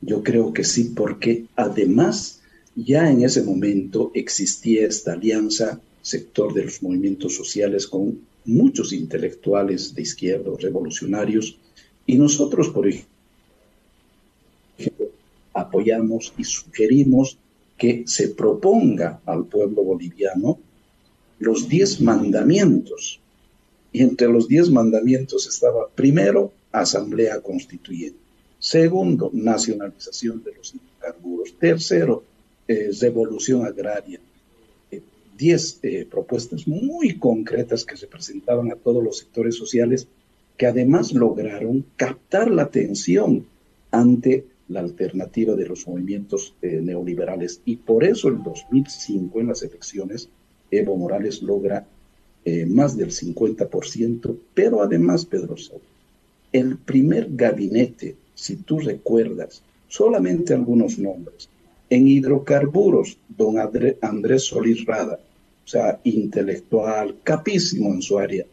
[0.00, 2.40] Yo creo que sí, porque además
[2.74, 9.94] ya en ese momento existía esta alianza, sector de los movimientos sociales, con muchos intelectuales
[9.94, 11.58] de izquierda, revolucionarios,
[12.06, 13.10] y nosotros, por ejemplo,
[15.52, 17.36] apoyamos y sugerimos
[17.76, 20.58] que se proponga al pueblo boliviano
[21.38, 23.20] los diez mandamientos.
[23.92, 28.29] Y entre los diez mandamientos estaba, primero, asamblea constituyente.
[28.60, 31.54] Segundo, nacionalización de los hidrocarburos.
[31.58, 32.22] Tercero,
[32.68, 34.20] eh, revolución agraria.
[34.90, 35.00] Eh,
[35.36, 40.08] diez eh, propuestas muy concretas que se presentaban a todos los sectores sociales
[40.58, 43.46] que además lograron captar la atención
[43.90, 47.62] ante la alternativa de los movimientos neoliberales.
[47.64, 50.28] Y por eso en 2005, en las elecciones,
[50.70, 51.88] Evo Morales logra
[52.68, 55.80] más del 50%, pero además, Pedro Saúl,
[56.52, 61.50] el primer gabinete si tú recuerdas, solamente algunos nombres.
[61.90, 65.20] En hidrocarburos, don Andrés Solís Rada,
[65.62, 68.46] o sea, intelectual, capísimo en su área.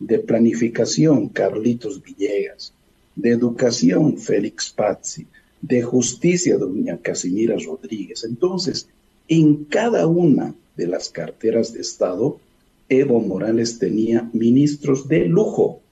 [0.00, 2.72] De planificación, Carlitos Villegas.
[3.14, 5.26] De educación, Félix Pazzi.
[5.62, 8.24] De justicia, doña Casimira Rodríguez.
[8.24, 8.88] Entonces,
[9.28, 12.40] en cada una de las carteras de Estado,
[12.88, 15.82] Evo Morales tenía ministros de lujo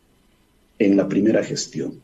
[0.80, 2.00] en la primera gestión.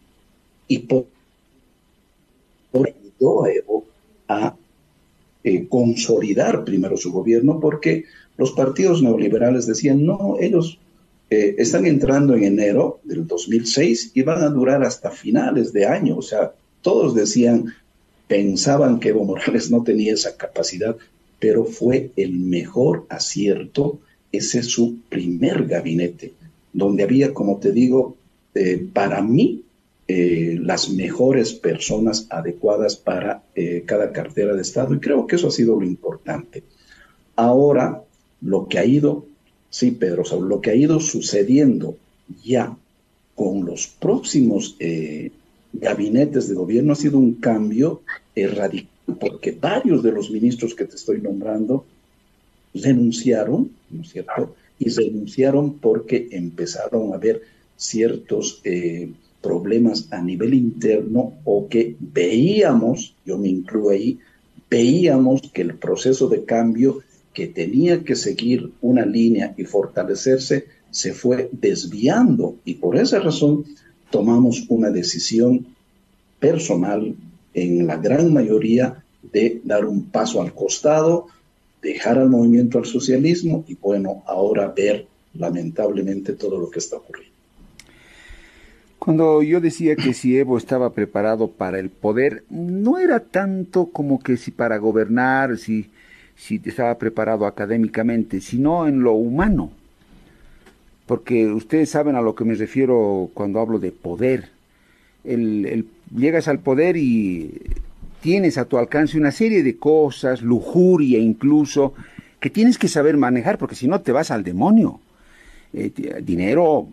[3.20, 3.84] A Evo
[4.28, 4.56] a
[5.42, 8.04] eh, consolidar primero su gobierno porque
[8.36, 10.78] los partidos neoliberales decían, no, ellos
[11.30, 16.16] eh, están entrando en enero del 2006 y van a durar hasta finales de año.
[16.16, 16.52] O sea,
[16.82, 17.74] todos decían,
[18.26, 20.96] pensaban que Evo Morales no tenía esa capacidad,
[21.38, 23.98] pero fue el mejor acierto,
[24.32, 26.32] ese es su primer gabinete,
[26.72, 28.16] donde había, como te digo,
[28.54, 29.62] eh, para mí
[30.06, 35.48] eh, las mejores personas adecuadas para eh, cada cartera de Estado y creo que eso
[35.48, 36.62] ha sido lo importante.
[37.36, 38.02] Ahora,
[38.42, 39.24] lo que ha ido,
[39.70, 41.96] sí, Pedro, lo que ha ido sucediendo
[42.44, 42.76] ya
[43.34, 45.30] con los próximos eh,
[45.72, 48.02] gabinetes de gobierno ha sido un cambio
[48.36, 51.86] radical, porque varios de los ministros que te estoy nombrando
[52.74, 54.54] renunciaron, ¿no es cierto?
[54.78, 57.40] Y renunciaron porque empezaron a haber
[57.78, 58.60] ciertos
[59.44, 64.18] problemas a nivel interno o que veíamos, yo me incluyo ahí,
[64.70, 67.00] veíamos que el proceso de cambio
[67.34, 73.64] que tenía que seguir una línea y fortalecerse se fue desviando y por esa razón
[74.10, 75.66] tomamos una decisión
[76.38, 77.14] personal
[77.52, 81.26] en la gran mayoría de dar un paso al costado,
[81.82, 87.33] dejar al movimiento al socialismo y bueno, ahora ver lamentablemente todo lo que está ocurriendo.
[89.04, 94.18] Cuando yo decía que si Evo estaba preparado para el poder, no era tanto como
[94.18, 95.90] que si para gobernar, si,
[96.36, 99.70] si estaba preparado académicamente, sino en lo humano.
[101.04, 104.48] Porque ustedes saben a lo que me refiero cuando hablo de poder.
[105.22, 105.86] El,
[106.16, 107.60] llegas al poder y
[108.22, 111.92] tienes a tu alcance una serie de cosas, lujuria incluso,
[112.40, 114.98] que tienes que saber manejar, porque si no te vas al demonio.
[115.74, 115.90] Eh,
[116.22, 116.88] dinero,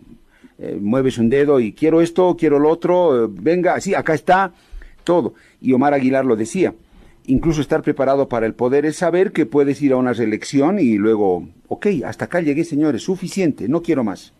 [0.58, 4.52] eh, mueves un dedo y quiero esto, quiero lo otro, eh, venga, sí, acá está,
[5.04, 5.34] todo.
[5.60, 6.74] Y Omar Aguilar lo decía,
[7.26, 10.96] incluso estar preparado para el poder es saber que puedes ir a una reelección y
[10.98, 14.32] luego, ok, hasta acá llegué, señores, suficiente, no quiero más.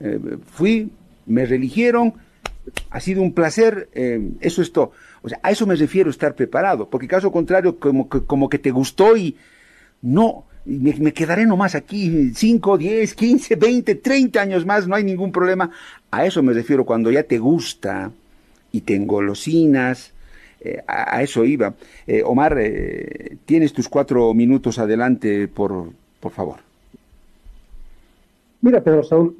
[0.00, 0.18] Eh,
[0.50, 0.90] fui,
[1.26, 2.14] me religieron,
[2.90, 3.88] ha sido un placer,
[4.40, 4.90] eso es todo.
[5.22, 8.58] O sea, a eso me refiero estar preparado, porque caso contrario, como que, como que
[8.58, 9.36] te gustó y
[10.02, 15.32] no, me, quedaré nomás aquí 5, 10, 15, 20, 30 años más, no hay ningún
[15.32, 15.70] problema.
[16.10, 18.10] A eso me refiero cuando ya te gusta
[18.72, 20.12] y te engolosinas.
[20.60, 21.74] Eh, a, eso iba.
[22.06, 25.90] Eh, Omar, eh, tienes tus cuatro minutos adelante, por,
[26.20, 26.56] por favor.
[28.60, 29.36] Mira, Pedro Saúl,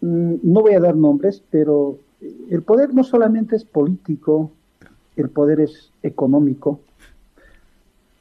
[0.00, 1.98] mm, no voy a dar nombres, pero
[2.50, 4.50] el poder no solamente es político,
[5.16, 6.80] el poder es económico,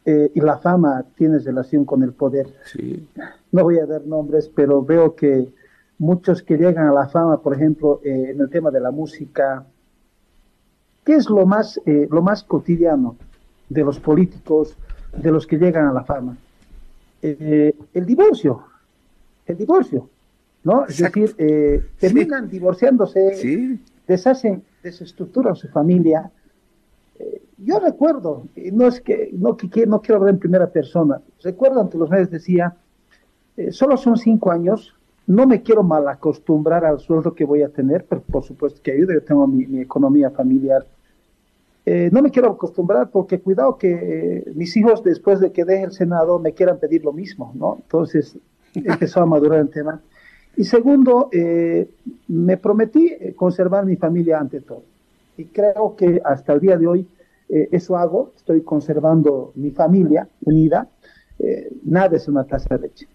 [0.06, 2.48] eh, y la fama tiene relación con el poder.
[3.52, 5.48] No voy a dar nombres, pero veo que
[5.98, 9.66] muchos que llegan a la fama, por ejemplo, eh, en el tema de la música,
[11.06, 13.16] ¿qué es lo más, eh, lo más cotidiano
[13.70, 14.76] de los políticos,
[15.16, 16.38] de los que llegan a la fama?
[17.22, 18.66] el divorcio,
[19.46, 20.10] el divorcio,
[20.66, 20.86] ¿no?
[20.86, 21.34] Es decir,
[21.98, 26.30] terminan divorciándose, deshacen, desestructuran su familia,
[27.58, 32.10] yo recuerdo, no es que no, no quiero hablar en primera persona, recuerdo ante los
[32.10, 32.76] medios decía,
[33.56, 34.96] eh, solo son cinco años,
[35.28, 38.92] no me quiero mal acostumbrar al sueldo que voy a tener, pero por supuesto que
[38.92, 40.86] ayuda, yo tengo mi, economía familiar.
[41.86, 45.84] Eh, no me quiero acostumbrar porque cuidado que eh, mis hijos después de que deje
[45.84, 47.78] el Senado me quieran pedir lo mismo, ¿no?
[47.82, 48.38] Entonces
[48.74, 50.02] empezó a madurar el tema.
[50.56, 51.32] Y segundo,
[52.28, 54.84] me prometí conservar mi familia ante todo.
[55.36, 57.08] Y creo que hasta el día de hoy
[57.56, 60.90] eh, eso hago, estoy conservando mi familia unida,
[61.38, 63.08] eh, nada es una taza de leche.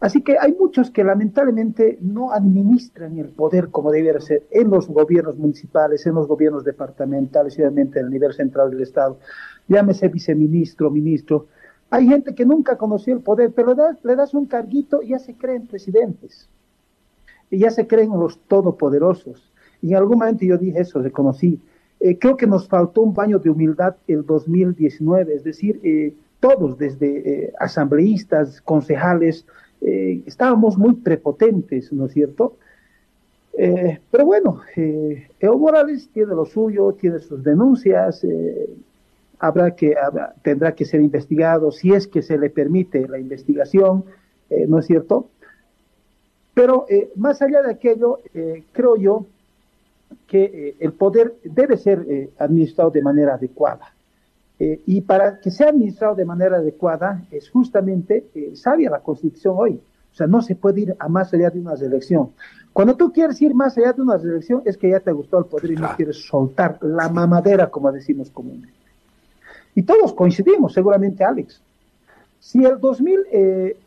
[0.00, 4.86] Así que hay muchos que lamentablemente no administran el poder como debiera ser en los
[4.86, 9.18] gobiernos municipales, en los gobiernos departamentales y obviamente en el nivel central del Estado.
[9.66, 11.46] Llámese viceministro, ministro.
[11.88, 15.34] Hay gente que nunca conoció el poder, pero le das, un carguito y ya se
[15.38, 16.50] creen presidentes.
[17.50, 19.50] Y ya se creen los todopoderosos.
[19.80, 21.62] Y en algún momento yo dije eso, reconocí.
[22.00, 26.78] Eh, creo que nos faltó un baño de humildad el 2019, es decir, eh, todos,
[26.78, 27.08] desde
[27.44, 29.46] eh, asambleístas, concejales,
[29.82, 32.56] estábamos muy prepotentes, ¿no es cierto?
[34.10, 38.26] pero bueno, Evo Morales tiene lo suyo, tiene sus denuncias,
[39.38, 39.96] habrá que,
[40.42, 44.04] tendrá que ser investigado si es que se le permite la investigación,
[44.68, 45.28] ¿no es cierto?
[46.52, 46.86] Pero
[47.16, 48.18] más allá de aquello,
[48.72, 49.26] creo yo
[50.26, 53.94] que eh, el poder debe ser eh, administrado de manera adecuada.
[54.58, 59.80] Eh, y para que sea administrado de manera adecuada es justamente sabia la Constitución hoy.
[60.12, 62.30] O sea, no se puede ir a más allá de una reelección.
[62.72, 65.46] Cuando tú quieres ir más allá de una reelección es que ya te gustó el
[65.46, 68.74] poder y no quieres soltar la mamadera, como decimos comúnmente.
[69.74, 71.62] Y todos coincidimos, seguramente, Alex.
[72.38, 73.26] Si el, 2000,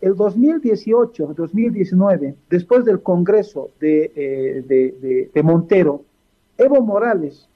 [0.02, 6.04] el 2018, 2019, después del Congreso de, de, de Montero,
[6.58, 7.48] Evo Morales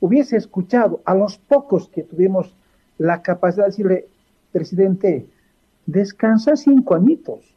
[0.00, 2.54] hubiese escuchado a los pocos que tuvimos
[2.98, 4.06] la capacidad de decirle,
[4.52, 5.26] presidente,
[5.86, 7.54] descansa cinco añitos,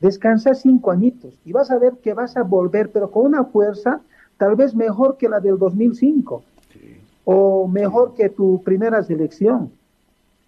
[0.00, 4.00] descansa cinco añitos y vas a ver que vas a volver, pero con una fuerza
[4.36, 6.42] tal vez mejor que la del 2005
[7.24, 9.70] o mejor que tu primera selección.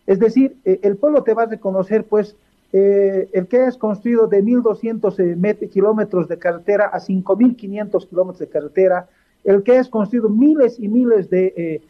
[0.07, 2.37] Es decir, eh, el pueblo te va a reconocer, pues,
[2.73, 8.49] eh, el que has construido de 1.200 eh, kilómetros de carretera a 5.500 kilómetros de
[8.49, 9.09] carretera,
[9.45, 11.83] el que has construido miles y miles de,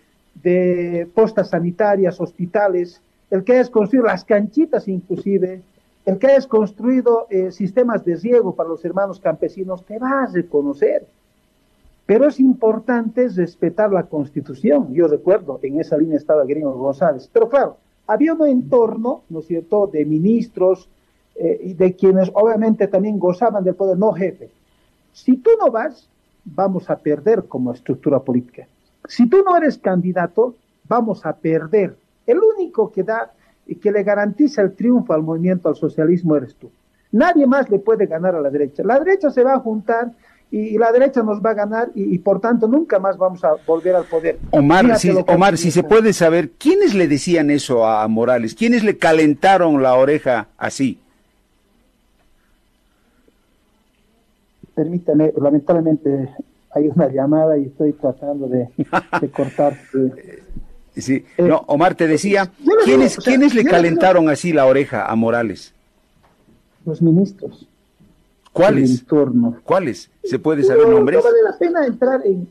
[0.44, 5.62] eh, postas sanitarias, hospitales, el que has construido las canchitas inclusive,
[6.06, 10.32] el que hayas construido eh, sistemas de riego para los hermanos campesinos, te vas a
[10.32, 11.06] reconocer.
[12.06, 14.92] Pero es importante respetar la constitución.
[14.92, 17.28] Yo recuerdo, en esa línea estaba Gringo González.
[17.32, 17.76] Pero claro,
[18.06, 20.88] había un entorno, ¿no es cierto?, de ministros,
[21.36, 24.50] eh, de quienes obviamente también gozaban del poder, no jefe.
[25.12, 26.08] Si tú no vas,
[26.54, 28.66] vamos a perder como estructura política.
[29.08, 30.54] Si tú no eres candidato,
[30.88, 31.96] vamos a perder.
[32.26, 33.32] El único que da
[33.66, 36.70] y que le garantiza el triunfo al movimiento al socialismo eres tú.
[37.12, 38.82] Nadie más le puede ganar a la derecha.
[38.84, 40.12] La derecha se va a juntar
[40.50, 43.94] y, la derecha nos va a ganar y, por tanto nunca más vamos a volver
[43.94, 44.38] al poder.
[44.50, 48.54] Omar, si, Omar, si se puede saber, ¿quiénes le decían eso a Morales?
[48.54, 50.98] ¿Quiénes le calentaron la oreja así?
[54.74, 56.30] Permítame, lamentablemente
[56.72, 58.68] hay una llamada y estoy tratando de,
[59.34, 59.76] cortar.
[60.96, 61.24] sí.
[61.36, 62.50] Eh, no, Omar te decía,
[62.84, 65.74] ¿quiénes, ¿quiénes le calentaron así la oreja a Morales?
[66.86, 67.66] Los ministros.
[68.52, 69.04] ¿Cuáles?
[69.64, 70.10] ¿Cuáles?
[70.24, 71.18] ¿Se puede saber no, nombres?
[71.18, 72.48] No vale la pena entrar en,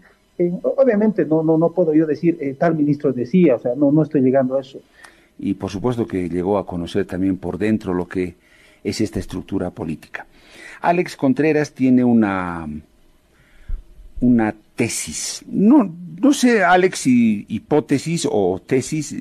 [0.64, 4.04] obviamente no, no, no puedo yo decir eh, tal ministro decía, o sea, no, no
[4.04, 4.80] estoy llegando a eso.
[5.38, 8.36] Y por supuesto que llegó a conocer también por dentro lo que
[8.84, 10.26] es esta estructura política.
[10.82, 12.68] Alex Contreras tiene una,
[14.20, 15.44] una tesis.
[15.48, 19.16] No, no sé, Alex, si hipótesis o tesis,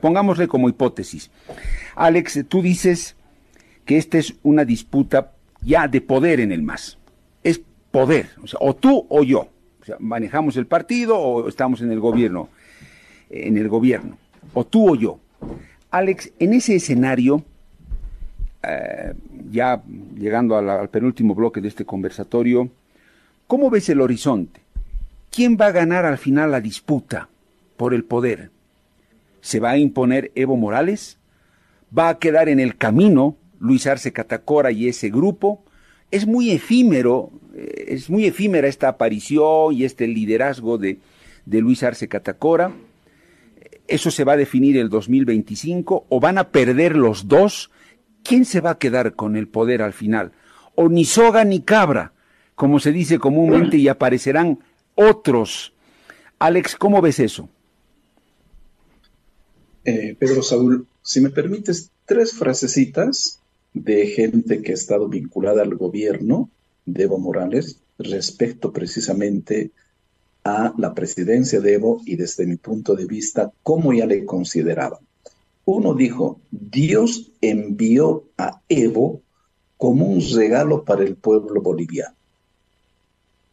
[0.00, 1.30] pongámosle como hipótesis.
[1.94, 3.16] Alex, tú dices
[3.84, 6.98] que esta es una disputa ya de poder en el MAS.
[7.42, 7.60] Es
[7.90, 9.48] poder, o, o tú o yo.
[9.80, 12.48] O sea, manejamos el partido o estamos en el gobierno.
[13.30, 14.16] En el gobierno.
[14.54, 15.18] O tú o yo.
[15.90, 17.42] Alex, en ese escenario,
[18.62, 19.14] eh,
[19.50, 19.82] ya
[20.16, 22.70] llegando al penúltimo bloque de este conversatorio,
[23.46, 24.60] ¿cómo ves el horizonte?
[25.30, 27.28] ¿Quién va a ganar al final la disputa
[27.76, 28.50] por el poder?
[29.40, 31.18] ¿Se va a imponer Evo Morales?
[31.96, 35.62] ¿Va a quedar en el camino Luis Arce Catacora y ese grupo.
[36.10, 40.98] Es muy efímero, eh, es muy efímera esta aparición y este liderazgo de,
[41.44, 42.72] de Luis Arce Catacora.
[43.86, 47.70] Eso se va a definir el 2025 o van a perder los dos.
[48.28, 50.32] ¿Quién se va a quedar con el poder al final?
[50.74, 52.12] O ni soga ni cabra,
[52.56, 54.58] como se dice comúnmente, y aparecerán
[54.96, 55.72] otros.
[56.38, 57.48] Alex, ¿cómo ves eso?
[59.86, 63.40] Eh, Pedro Saúl, si me permites tres frasecitas
[63.72, 66.50] de gente que ha estado vinculada al gobierno
[66.84, 69.70] de Evo Morales respecto precisamente
[70.44, 75.07] a la presidencia de Evo y desde mi punto de vista, cómo ya le consideraban.
[75.70, 79.20] Uno dijo, Dios envió a Evo
[79.76, 82.16] como un regalo para el pueblo boliviano.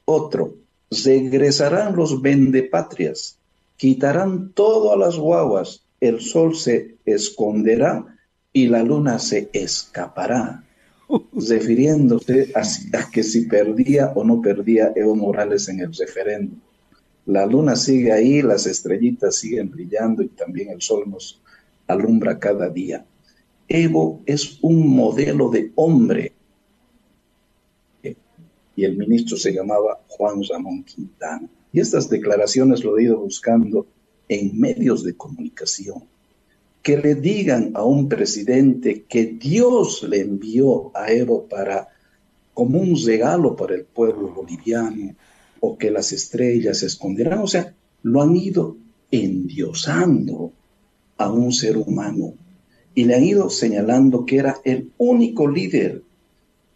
[0.05, 0.55] Otro,
[1.03, 3.37] regresarán los vendepatrias,
[3.75, 8.05] quitarán todo a las guaguas, el sol se esconderá
[8.53, 10.63] y la luna se escapará,
[11.33, 16.61] refiriéndose a, que si perdía o no perdía Evo Morales en el referéndum.
[17.25, 21.41] La luna sigue ahí, las estrellitas siguen brillando y también el sol nos
[21.87, 23.05] alumbra cada día.
[23.67, 26.33] Evo es un modelo de hombre.
[28.77, 31.49] Y el ministro se llamaba Juan Ramón Quintana.
[31.71, 33.87] Y estas declaraciones lo he ido buscando
[34.27, 36.03] en medios de comunicación
[36.85, 41.87] que le digan a un presidente que Dios le envió a Evo para
[42.53, 45.15] como un regalo para el pueblo boliviano
[45.61, 47.73] o que las estrellas se esconderán, o sea,
[48.03, 48.77] lo han ido
[49.09, 50.51] endiosando
[51.17, 52.33] a un ser humano
[52.93, 56.01] y le han ido señalando que era el único líder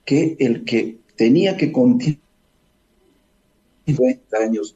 [0.05, 2.19] que el que tenía que continuar
[3.85, 4.75] 50 años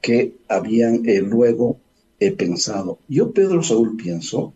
[0.00, 1.78] que habían eh, luego
[2.18, 2.98] eh, pensado.
[3.08, 4.52] Yo, Pedro Saúl, pienso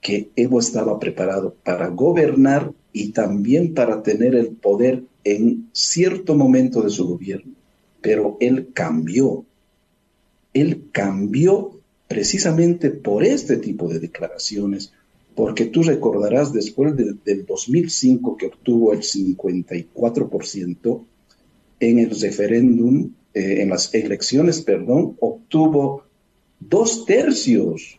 [0.00, 6.82] que Evo estaba preparado para gobernar y también para tener el poder en cierto momento
[6.82, 7.52] de su gobierno.
[8.00, 9.44] Pero él cambió.
[10.52, 11.75] Él cambió
[12.08, 14.92] precisamente por este tipo de declaraciones,
[15.34, 21.04] porque tú recordarás después del 2005 que obtuvo el 54%
[21.80, 26.04] en el referéndum, eh, en las elecciones, perdón, obtuvo
[26.58, 27.98] dos tercios.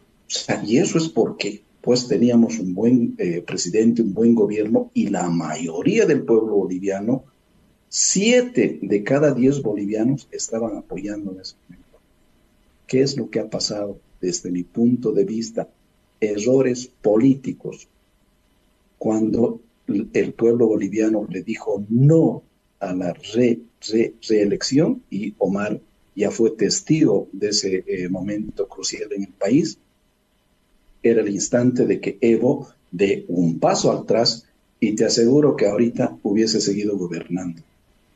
[0.66, 5.30] y eso es porque pues teníamos un buen eh, presidente, un buen gobierno y la
[5.30, 7.24] mayoría del pueblo boliviano,
[7.88, 11.56] siete de cada diez bolivianos estaban apoyando en ese.
[12.88, 15.68] ¿Qué es lo que ha pasado desde mi punto de vista?
[16.20, 17.88] Errores políticos.
[18.98, 22.44] Cuando el pueblo boliviano le dijo no
[22.80, 23.14] a la
[24.28, 25.80] reelección y Omar
[26.16, 29.78] ya fue testigo de ese eh, momento crucial en el país,
[31.04, 34.46] era el instante de que Evo dé un paso atrás
[34.80, 37.62] y te aseguro que ahorita hubiese seguido gobernando.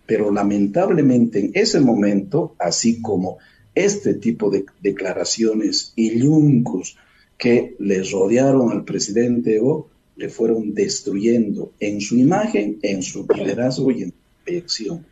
[0.05, 3.37] Pero lamentablemente en ese momento, así como
[3.75, 6.97] este tipo de declaraciones y yuncos
[7.37, 13.91] que le rodearon al presidente Evo, le fueron destruyendo en su imagen, en su liderazgo
[13.91, 15.05] y en su proyección.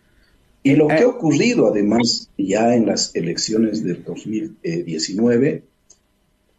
[0.62, 5.64] Y lo que ha ocurrido además ya en las elecciones del 2019,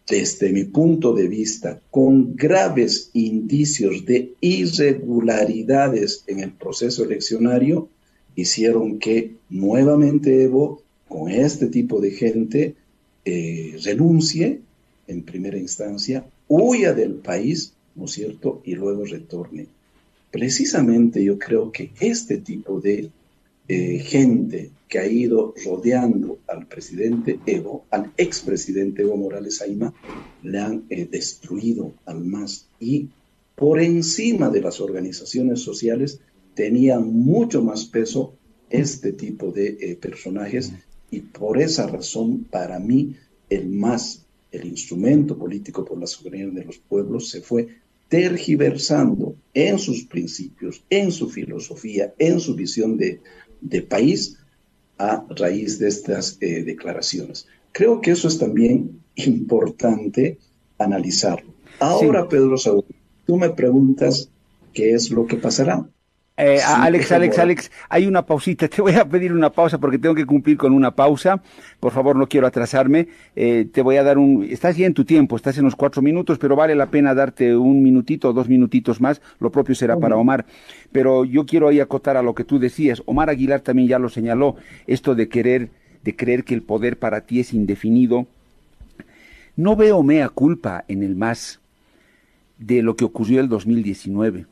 [0.08, 7.88] desde mi punto de vista, con graves indicios de irregularidades en el proceso eleccionario,
[8.34, 12.76] hicieron que nuevamente Evo, con este tipo de gente,
[13.24, 14.60] eh, renuncie
[15.08, 19.66] en primera instancia, huya del país, ¿no es cierto?, y luego retorne.
[20.30, 23.10] Precisamente yo creo que este tipo de
[23.66, 29.92] eh, gente que ha ido rodeando al presidente Evo, al expresidente Evo Morales Aima,
[30.44, 33.08] le han eh, destruido al más y
[33.56, 36.20] por encima de las organizaciones sociales
[36.54, 38.34] tenía mucho más peso
[38.70, 40.72] este tipo de personajes
[41.10, 43.16] y por esa razón para mí
[43.48, 47.68] el más el instrumento político por la soberanía de los pueblos se fue
[48.08, 53.20] tergiversando en sus principios, en su filosofía, en su visión de,
[53.82, 54.38] país
[54.98, 57.46] a raíz de estas eh, declaraciones.
[57.70, 60.38] Creo que eso es también importante
[60.78, 61.54] analizarlo.
[61.78, 62.84] Ahora, Pedro Saúl,
[63.24, 64.28] tú me preguntas
[64.72, 65.88] qué es lo que pasará.
[66.42, 68.66] Eh, Alex, Alex, Alex, hay una pausita.
[68.68, 71.42] Te voy a pedir una pausa porque tengo que cumplir con una pausa.
[71.78, 73.08] Por favor, no quiero atrasarme.
[73.36, 74.44] Eh, te voy a dar un.
[74.44, 77.54] Estás ya en tu tiempo, estás en los cuatro minutos, pero vale la pena darte
[77.54, 79.20] un minutito o dos minutitos más.
[79.38, 80.46] Lo propio será para Omar.
[80.92, 83.02] Pero yo quiero ahí acotar a lo que tú decías.
[83.04, 84.56] Omar Aguilar también ya lo señaló.
[84.86, 85.68] Esto de querer,
[86.02, 88.26] de creer que el poder para ti es indefinido.
[89.56, 91.60] No veo mea culpa en el más
[92.56, 94.46] de lo que ocurrió el 2019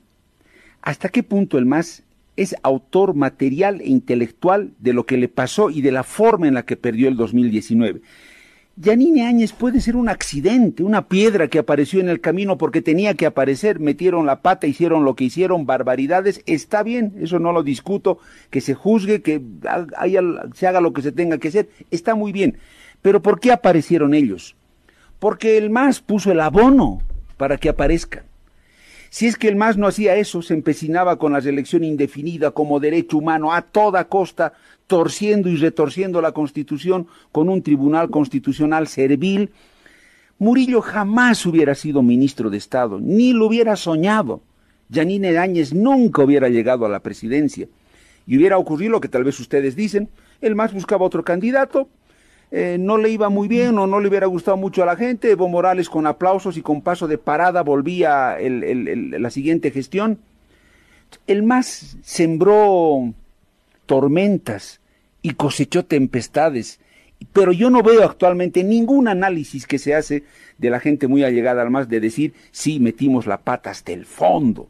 [0.89, 2.03] hasta qué punto el MAS
[2.39, 6.55] es autor material e intelectual de lo que le pasó y de la forma en
[6.55, 8.01] la que perdió el 2019.
[8.75, 13.13] Yanine Áñez puede ser un accidente, una piedra que apareció en el camino porque tenía
[13.13, 17.63] que aparecer, metieron la pata, hicieron lo que hicieron, barbaridades, está bien, eso no lo
[17.63, 18.19] discuto,
[18.49, 19.43] que se juzgue, que
[20.55, 22.57] se haga lo que se tenga que hacer, está muy bien.
[23.03, 24.57] Pero ¿por qué aparecieron ellos?
[25.19, 27.03] Porque el MAS puso el abono
[27.37, 28.28] para que aparezcan.
[29.11, 32.81] Si es que el MAS no hacía eso, se empecinaba con la reelección indefinida como
[32.81, 34.53] derecho humano a toda costa,
[34.87, 39.51] torciendo y retorciendo la Constitución con un tribunal constitucional servil,
[40.39, 44.41] Murillo jamás hubiera sido ministro de Estado, ni lo hubiera soñado.
[44.89, 47.67] Yanine Áñez nunca hubiera llegado a la presidencia.
[48.27, 50.09] Y hubiera ocurrido lo que tal vez ustedes dicen,
[50.41, 51.89] el MAS buscaba otro candidato,
[52.51, 55.31] eh, no le iba muy bien o no le hubiera gustado mucho a la gente.
[55.31, 60.19] Evo Morales con aplausos y con paso de parada volvía la siguiente gestión.
[61.27, 63.13] El MAS sembró
[63.87, 64.81] tormentas
[65.23, 66.81] y cosechó tempestades,
[67.33, 70.25] pero yo no veo actualmente ningún análisis que se hace
[70.59, 74.05] de la gente muy allegada al MAS de decir, sí, metimos la pata hasta el
[74.05, 74.69] fondo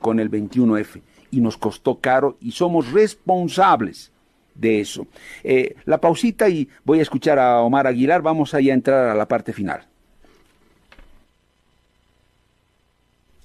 [0.00, 1.00] con el 21F
[1.30, 4.12] y nos costó caro y somos responsables
[4.56, 5.06] de eso.
[5.44, 9.28] Eh, la pausita y voy a escuchar a Omar Aguilar, vamos a entrar a la
[9.28, 9.86] parte final.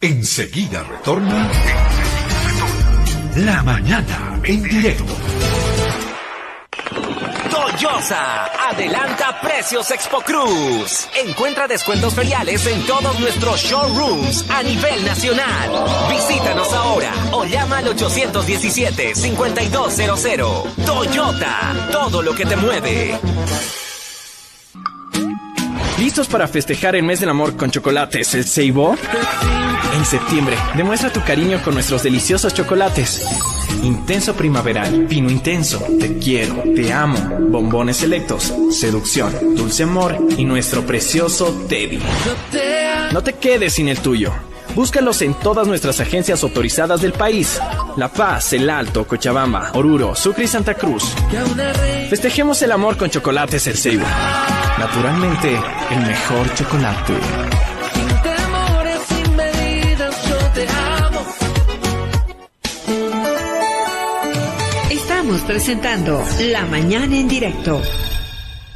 [0.01, 1.51] Enseguida retorna
[3.37, 5.30] La Mañana en directo.
[7.83, 11.07] Adelanta precios Expo Cruz.
[11.15, 15.71] Encuentra descuentos feriales en todos nuestros showrooms a nivel nacional.
[16.07, 20.85] Visítanos ahora o llama al 817-5200.
[20.85, 23.19] Toyota, todo lo que te mueve.
[26.01, 28.95] ¿Listos para festejar el mes del amor con chocolates, el Seibo?
[29.95, 33.23] En septiembre, demuestra tu cariño con nuestros deliciosos chocolates.
[33.83, 37.19] Intenso primaveral, vino intenso, te quiero, te amo,
[37.51, 41.99] bombones selectos, seducción, dulce amor y nuestro precioso Teddy.
[43.13, 44.33] No te quedes sin el tuyo.
[44.75, 47.59] Búscalos en todas nuestras agencias autorizadas del país.
[47.97, 51.03] La Paz, El Alto, Cochabamba, Oruro, Sucre y Santa Cruz.
[52.09, 54.05] Festejemos el amor con chocolates El Ceibo.
[54.79, 55.59] Naturalmente,
[55.91, 57.13] el mejor chocolate.
[64.89, 67.81] Estamos presentando La Mañana en directo.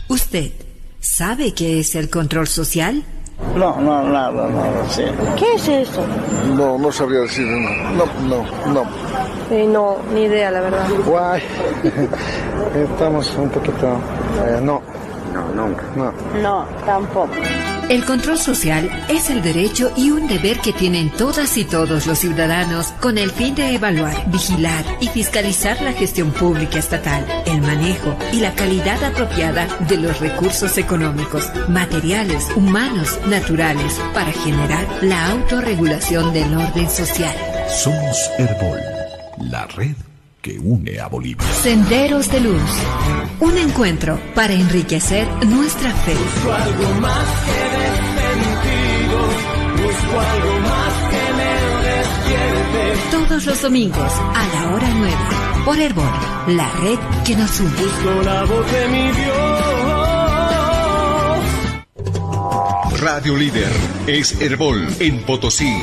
[0.09, 0.51] ¿Usted
[0.99, 3.03] sabe qué es el control social?
[3.55, 5.03] No, no, nada, no, sí.
[5.37, 6.01] ¿Qué es eso?
[6.55, 8.83] No, no sabría decir, no, no, no.
[9.49, 10.87] Sí, no, ni idea, la verdad.
[11.05, 11.41] Guay,
[12.75, 13.87] estamos un poquito,
[14.47, 14.81] eh, no.
[15.33, 15.83] No, nunca.
[15.95, 16.13] No.
[16.41, 17.33] No, tampoco.
[17.87, 22.17] El control social es el derecho y un deber que tienen todas y todos los
[22.17, 28.17] ciudadanos con el fin de evaluar, vigilar y fiscalizar la gestión pública estatal, el manejo
[28.33, 36.33] y la calidad apropiada de los recursos económicos, materiales, humanos, naturales, para generar la autorregulación
[36.33, 37.35] del orden social.
[37.69, 38.79] Somos Herbol,
[39.51, 39.95] la red
[40.45, 41.43] que une a Bolivia.
[41.63, 42.61] Senderos de Luz.
[43.39, 46.13] Un encuentro para enriquecer nuestra fe.
[46.13, 47.64] Busco algo más que sentido,
[50.05, 51.51] busco algo más que me
[51.89, 52.81] despierte.
[53.11, 55.15] Todos los domingos a la hora 9
[55.65, 56.09] por Herbol,
[56.47, 57.69] la red que nos une.
[57.71, 59.65] Busco la voz de mi Dios.
[63.01, 63.71] Radio Líder
[64.07, 65.73] es Herbol en Potosí.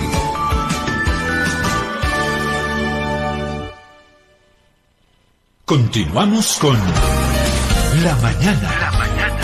[5.64, 6.76] Continuamos con
[8.04, 8.70] La Mañana.
[8.80, 9.40] La Mañana.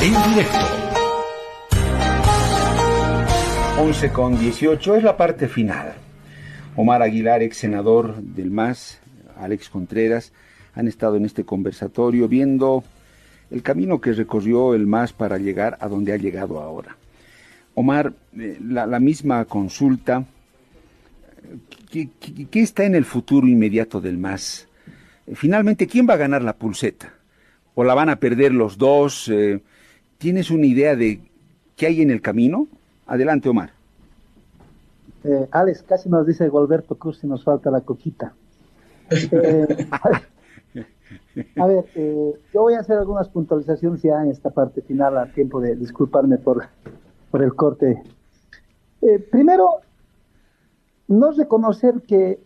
[0.00, 0.89] En directo.
[3.78, 5.94] 11 con 18 es la parte final.
[6.76, 9.00] Omar Aguilar, ex senador del MAS,
[9.36, 10.32] Alex Contreras,
[10.74, 12.84] han estado en este conversatorio viendo
[13.50, 16.96] el camino que recorrió el MAS para llegar a donde ha llegado ahora.
[17.74, 20.24] Omar, eh, la, misma consulta,
[21.90, 24.68] ¿qué, qué, qué está en el futuro inmediato del MAS?
[25.34, 27.14] Finalmente, ¿quién va a ganar la pulseta?
[27.74, 29.28] ¿O la van a perder los dos?
[29.28, 29.60] Eh,
[30.18, 31.20] ¿Tienes una idea de
[31.76, 32.68] qué hay en el camino?
[33.10, 33.72] Adelante, Omar.
[35.24, 38.34] Eh, Alex, casi nos dice Golberto Cruz y nos falta la coquita.
[39.10, 39.88] Eh,
[41.56, 45.26] a ver, eh, yo voy a hacer algunas puntualizaciones ya en esta parte final, a
[45.26, 46.66] tiempo de disculparme por,
[47.32, 48.00] por el corte.
[49.02, 49.80] Eh, primero,
[51.08, 52.38] no reconocer que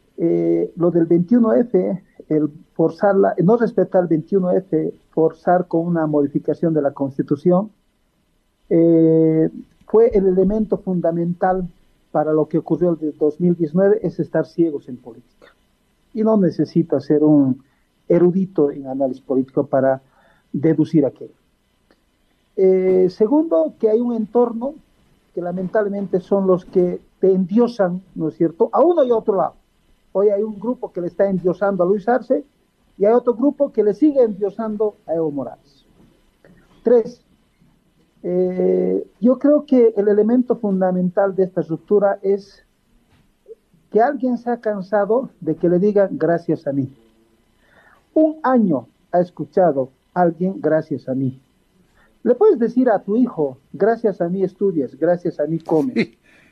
[0.77, 6.93] lo del 21F, el forzarla, no respetar el 21F, forzar con una modificación de la
[6.93, 7.71] Constitución,
[8.71, 9.51] eh,
[9.95, 11.69] fue el elemento fundamental
[12.11, 15.55] para lo que ocurrió en 2019, es estar ciegos en política.
[16.13, 17.63] Y no necesita ser un
[18.09, 20.03] erudito en análisis político para
[20.53, 21.37] deducir aquello.
[22.57, 24.75] Eh, segundo, que hay un entorno
[25.33, 29.37] que lamentablemente son los que te endiosan, ¿no es cierto?, a uno y a otro
[29.37, 29.55] lado.
[30.11, 32.43] Hoy hay un grupo que le está endiosando a Luis Arce
[32.99, 35.85] y hay otro grupo que le sigue endiosando a Evo Morales.
[36.83, 37.24] Tres,
[38.27, 42.65] eh, yo creo que el elemento fundamental de esta estructura es
[43.91, 46.91] que alguien se ha cansado de que le digan gracias a mí.
[48.15, 51.39] Un año ha escuchado alguien gracias a mí.
[52.23, 55.95] Le puedes decir a tu hijo, gracias a mí estudias, gracias a mí comes.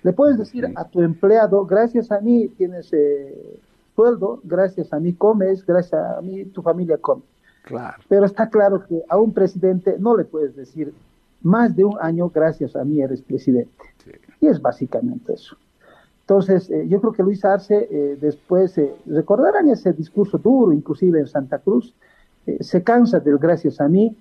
[0.03, 3.59] Le puedes decir a tu empleado, gracias a mí tienes eh,
[3.97, 7.23] sueldo, gracias a mí comes, gracias a mí tu familia come.
[7.62, 7.97] Claro.
[8.09, 10.93] Pero está claro que a un presidente no le puedes decir
[11.43, 13.85] más de un año, gracias a mí eres presidente.
[14.05, 14.10] Sí.
[14.40, 15.56] Y es básicamente eso.
[16.20, 21.20] Entonces, eh, yo creo que Luis Arce eh, después, eh, recordarán ese discurso duro, inclusive
[21.20, 21.94] en Santa Cruz,
[22.59, 24.16] se cansa del gracias a mí,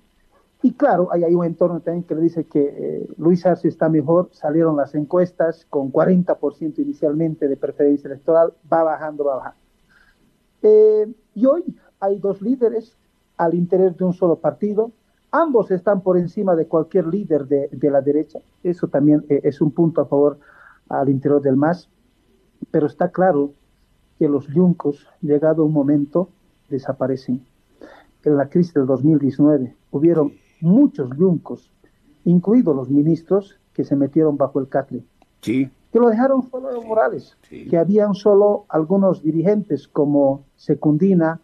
[0.64, 3.90] y claro, hay, hay un entorno también que le dice que eh, Luis Arce está
[3.90, 9.60] mejor, salieron las encuestas con 40% inicialmente de preferencia electoral, va bajando, va bajando.
[10.62, 11.64] Eh, y hoy
[12.00, 12.96] hay dos líderes
[13.38, 14.92] al interior de un solo partido,
[15.32, 19.62] ambos están por encima de cualquier líder de, de la derecha, eso también eh, es
[19.62, 20.40] un punto a favor
[20.90, 21.90] al interior del MAS,
[22.70, 23.54] pero está claro
[24.20, 26.30] que los yuncos, llegado un momento,
[26.70, 27.44] desaparecen.
[28.24, 31.72] En la crisis del 2019 hubieron muchos yuncos,
[32.24, 35.04] incluidos los ministros que se metieron bajo el catle.
[35.42, 35.70] Sí.
[35.92, 37.68] Que lo dejaron solo Evo Morales, sí.
[37.68, 41.40] que habían solo algunos dirigentes como Secundina,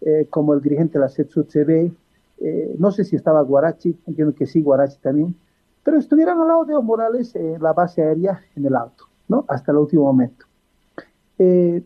[0.00, 1.92] eh, como el dirigente de la CETSUCB,
[2.40, 5.34] eh, no sé si estaba Guarachi, entiendo que sí, Guarachi también,
[5.82, 9.04] pero estuvieron al lado de Evo Morales en eh, la base aérea en el auto,
[9.28, 9.44] ¿no?
[9.48, 10.46] Hasta el último momento.
[11.38, 11.82] Eh,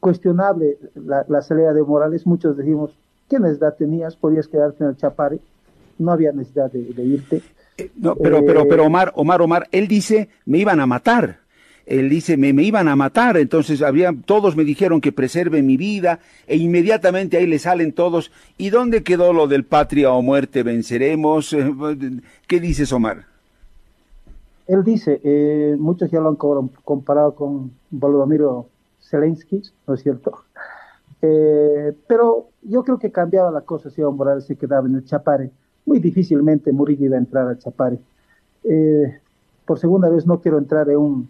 [0.00, 2.96] cuestionable la, la salida de Morales, muchos decimos,
[3.28, 4.16] ¿qué necesidad tenías?
[4.16, 5.40] Podías quedarte en el Chapare
[5.98, 7.42] no había necesidad de, de irte.
[7.76, 11.40] Eh, no, pero, eh, pero, pero Omar, Omar, Omar, él dice, me iban a matar.
[11.86, 15.76] Él dice, me, me iban a matar, entonces había, todos me dijeron que preserve mi
[15.76, 20.62] vida, e inmediatamente ahí le salen todos, ¿y dónde quedó lo del patria o muerte
[20.62, 21.54] venceremos?
[22.46, 23.26] ¿Qué dices, Omar?
[24.66, 26.36] Él dice, eh, muchos ya lo han
[26.84, 28.64] comparado con Volodymyr
[29.02, 30.32] Zelensky, ¿no es cierto?
[31.26, 35.06] Eh, pero yo creo que cambiaba la cosa si Evo Morales se quedaba en el
[35.06, 35.50] Chapare
[35.86, 37.98] muy difícilmente Murillo iba a entrar al Chapare.
[38.64, 39.20] Eh,
[39.66, 41.28] por segunda vez no quiero entrar en un,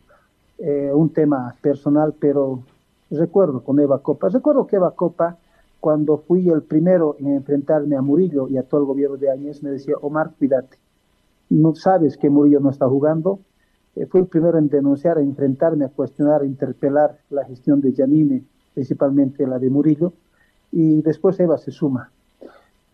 [0.59, 2.62] eh, un tema personal, pero
[3.10, 5.36] recuerdo con Eva Copa, recuerdo que Eva Copa,
[5.81, 9.62] cuando fui el primero en enfrentarme a Murillo y a todo el gobierno de Áñez,
[9.62, 10.78] me decía, Omar, cuídate,
[11.51, 13.40] no sabes que Murillo no está jugando.
[13.97, 17.93] Eh, fui el primero en denunciar, a enfrentarme, a cuestionar, a interpelar la gestión de
[17.93, 20.12] Janine, principalmente la de Murillo,
[20.72, 22.10] y después Eva se suma.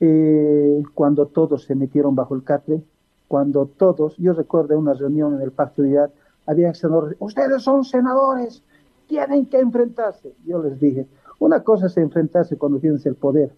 [0.00, 2.82] Eh, cuando todos se metieron bajo el catre,
[3.28, 6.10] cuando todos, yo recuerdo una reunión en el Pacto de Unidad,
[6.46, 8.62] había senadores, ustedes son senadores,
[9.06, 10.32] tienen que enfrentarse.
[10.46, 11.06] Yo les dije,
[11.38, 13.52] una cosa es enfrentarse cuando tienes el poder,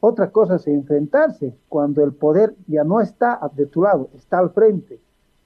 [0.00, 4.50] otra cosa es enfrentarse cuando el poder ya no está de tu lado, está al
[4.50, 5.00] frente.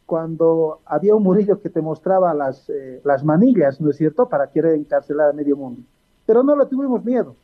[0.07, 4.49] Cuando había un Murillo que te mostraba las, eh, las manillas, ¿no es cierto?, para
[4.49, 5.83] querer encarcelar a medio mundo.
[6.27, 7.37] Pero no le tuvimos miedo.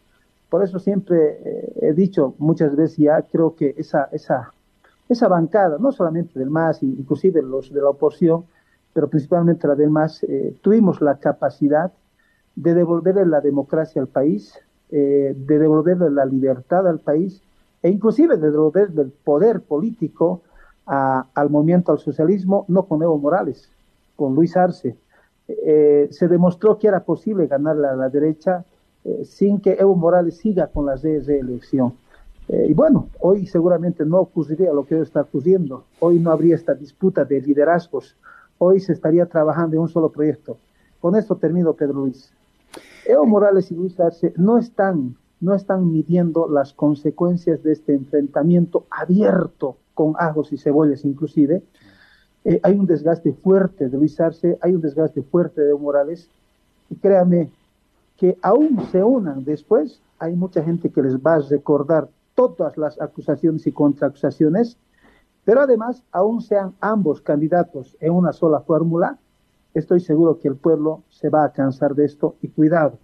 [0.51, 4.53] Por eso siempre eh, he dicho muchas veces ya, creo que esa, esa,
[5.09, 8.45] esa bancada, no solamente del MAS, inclusive los de la oposición,
[8.97, 9.93] pero principalmente la del
[10.23, 11.93] eh, tuvimos la capacidad
[12.55, 14.59] de devolverle la democracia al país,
[14.91, 17.43] eh, de devolverle la libertad al país
[17.83, 20.41] e inclusive de devolverle el poder político
[20.87, 23.69] al movimiento al socialismo, no con Evo Morales,
[24.17, 24.97] con Luis Arce.
[25.47, 28.65] Eh, se demostró que era posible ganarle a la derecha
[29.05, 31.93] eh, sin que Evo Morales siga con la reelección.
[32.49, 35.85] y bueno, hoy seguramente no ocurriría lo que hoy está ocurriendo.
[36.01, 38.17] Hoy no habría esta disputa de liderazgos.
[38.59, 40.57] Hoy se estaría trabajando en un solo proyecto.
[41.01, 42.33] Con esto termino, Pedro Luis.
[43.07, 48.87] Evo Morales y Luis Arce no están, no están midiendo las consecuencias de este enfrentamiento
[48.91, 51.63] abierto con ajos y cebollas inclusive.
[52.45, 56.29] Eh, hay un desgaste fuerte de Luis Arce, hay un desgaste fuerte de Evo Morales,
[56.91, 57.51] y créame
[58.17, 63.01] que aún se unan después, hay mucha gente que les va a recordar todas las
[63.01, 64.77] acusaciones y contraacusaciones,
[65.47, 69.17] pero además, aún sean ambos candidatos en una sola fórmula,
[69.75, 72.99] estoy seguro que el pueblo se va a cansar de esto y cuidado,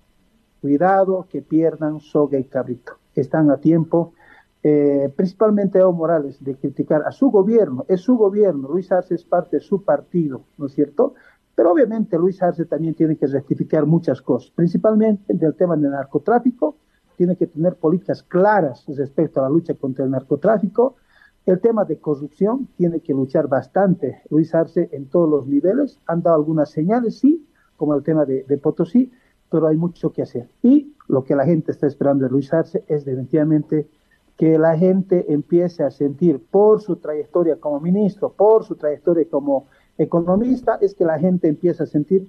[0.60, 2.94] cuidado que pierdan soga y cabrito.
[3.14, 4.14] Están a tiempo,
[4.60, 9.22] eh, principalmente Evo Morales, de criticar a su gobierno, es su gobierno, Luis Arce es
[9.24, 11.14] parte de su partido, ¿no es cierto?
[11.54, 16.74] Pero obviamente Luis Arce también tiene que rectificar muchas cosas, principalmente del tema del narcotráfico,
[17.16, 20.96] tiene que tener políticas claras respecto a la lucha contra el narcotráfico,
[21.44, 25.98] el tema de corrupción tiene que luchar bastante Luis Arce en todos los niveles.
[26.06, 27.46] Han dado algunas señales, sí,
[27.76, 29.10] como el tema de, Potosí,
[29.50, 30.48] pero hay mucho que hacer.
[30.62, 33.88] Y lo que la gente está esperando de Luis Arce es definitivamente
[34.36, 39.66] que la gente empiece a sentir por su trayectoria como ministro, por su trayectoria como
[39.98, 42.28] economista, es que la gente empiece a sentir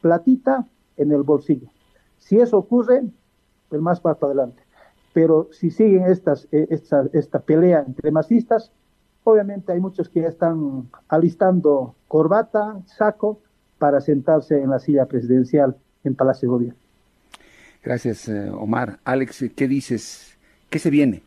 [0.00, 0.66] platita
[0.96, 1.68] en el bolsillo.
[2.18, 3.02] Si eso ocurre,
[3.70, 4.62] el más para adelante.
[5.12, 8.70] Pero si siguen estas, eh, esta, esta pelea entre masistas,
[9.24, 13.40] obviamente hay muchos que ya están alistando corbata, saco,
[13.78, 16.78] para sentarse en la silla presidencial en Palacio de Gobierno.
[17.82, 19.00] Gracias, eh, Omar.
[19.04, 20.36] Alex, ¿qué dices?
[20.68, 21.22] ¿Qué se viene?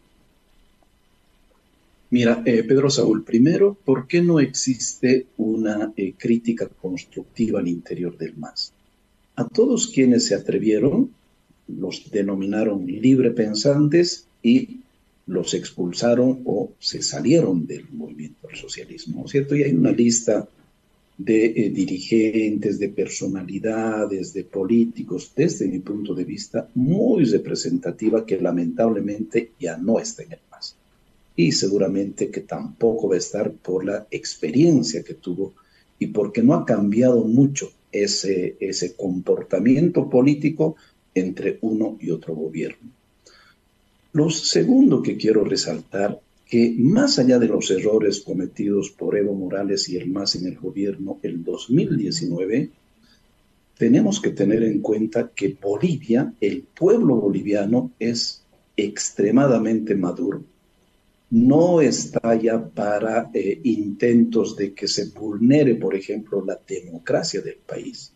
[2.12, 8.38] Mira, eh, Pedro Saúl, primero, ¿por qué no existe una crítica constructiva al interior del
[8.38, 8.72] MAS?
[9.36, 11.10] A todos quienes se atrevieron
[11.68, 14.80] los denominaron librepensantes y
[15.26, 19.56] los expulsaron o se salieron del movimiento del socialismo, ¿cierto?
[19.56, 20.48] Y hay una lista
[21.18, 28.40] de eh, dirigentes, de personalidades, de políticos, desde mi punto de vista, muy representativa que
[28.40, 30.76] lamentablemente ya no está en el MAS.
[31.36, 35.54] Y seguramente que tampoco va a estar por la experiencia que tuvo
[36.00, 40.76] y porque no ha cambiado mucho ese, ese comportamiento político
[41.16, 42.92] entre uno y otro gobierno.
[44.14, 49.90] Lo segundo que quiero resaltar, que más allá de los errores cometidos por Evo Morales
[49.90, 52.70] y el MAS en el gobierno el 2019,
[53.78, 58.44] tenemos que tener en cuenta que Bolivia, el pueblo boliviano, es
[58.78, 60.44] extremadamente maduro.
[61.32, 67.58] No está ya para eh, intentos de que se vulnere, por ejemplo, la democracia del
[67.58, 68.13] país.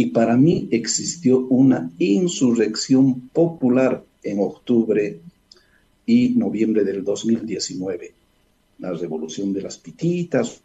[0.00, 5.20] Y para mí existió una insurrección popular en octubre
[6.06, 8.10] y noviembre del 2019.
[8.78, 10.62] La revolución de las pititas.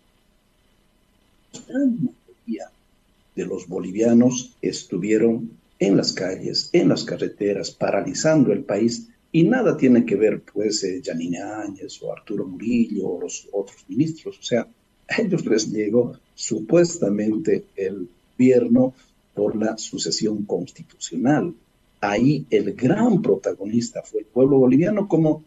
[3.35, 9.75] De los bolivianos estuvieron en las calles, en las carreteras, paralizando el país y nada
[9.75, 14.39] tiene que ver, pues, eh, Janine Áñez o Arturo Murillo o los otros ministros.
[14.39, 14.65] O sea,
[15.09, 18.07] a ellos les llegó supuestamente el
[18.37, 18.93] gobierno
[19.35, 21.53] por la sucesión constitucional.
[22.01, 25.43] Ahí el gran protagonista fue el pueblo boliviano, como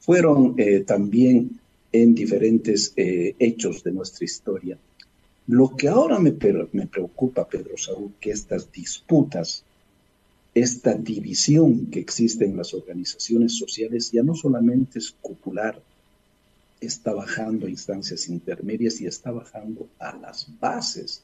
[0.00, 1.58] fueron eh, también
[1.92, 4.78] en diferentes eh, hechos de nuestra historia.
[5.46, 6.34] Lo que ahora me,
[6.72, 9.64] me preocupa, Pedro Saúl, que estas disputas,
[10.54, 15.80] esta división que existe en las organizaciones sociales ya no solamente es popular,
[16.80, 21.22] está bajando a instancias intermedias y está bajando a las bases.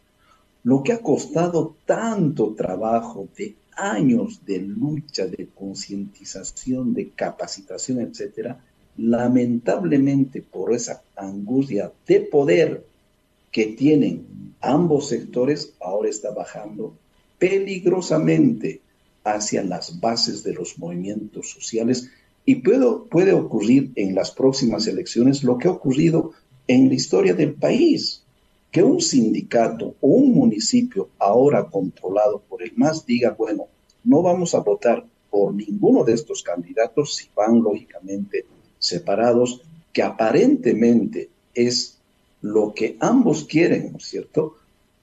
[0.64, 8.64] Lo que ha costado tanto trabajo de años de lucha, de concientización, de capacitación, etcétera,
[8.96, 12.84] lamentablemente por esa angustia de poder
[13.52, 14.26] que tienen
[14.60, 16.94] ambos sectores, ahora está bajando
[17.38, 18.80] peligrosamente
[19.24, 22.10] hacia las bases de los movimientos sociales.
[22.44, 26.32] Y puede, puede ocurrir en las próximas elecciones lo que ha ocurrido
[26.66, 28.24] en la historia del país,
[28.70, 33.66] que un sindicato o un municipio ahora controlado por el MAS diga, bueno,
[34.04, 38.44] no vamos a votar por ninguno de estos candidatos si van lógicamente
[38.78, 39.62] separados,
[39.92, 41.98] que aparentemente es
[42.40, 44.54] lo que ambos quieren, ¿no es cierto?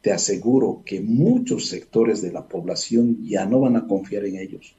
[0.01, 4.75] Te aseguro que muchos sectores de la población ya no van a confiar en ellos,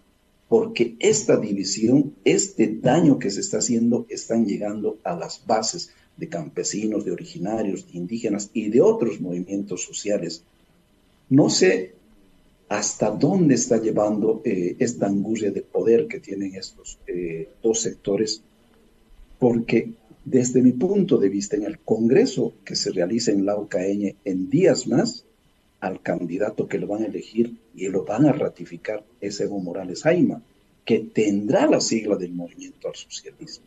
[0.48, 6.28] porque esta división, este daño que se está haciendo, están llegando a las bases de
[6.28, 10.42] campesinos, de originarios, de indígenas y de otros movimientos sociales.
[11.28, 11.92] No sé
[12.68, 18.42] hasta dónde está llevando eh, esta angustia de poder que tienen estos eh, dos sectores,
[19.38, 19.92] porque
[20.24, 24.50] desde mi punto de vista, en el Congreso que se realiza en la UCAeñe en
[24.50, 25.24] días más,
[25.80, 30.02] al candidato que lo van a elegir y lo van a ratificar es Evo Morales
[30.02, 30.42] Jaima,
[30.84, 33.66] que tendrá la sigla del movimiento al socialismo.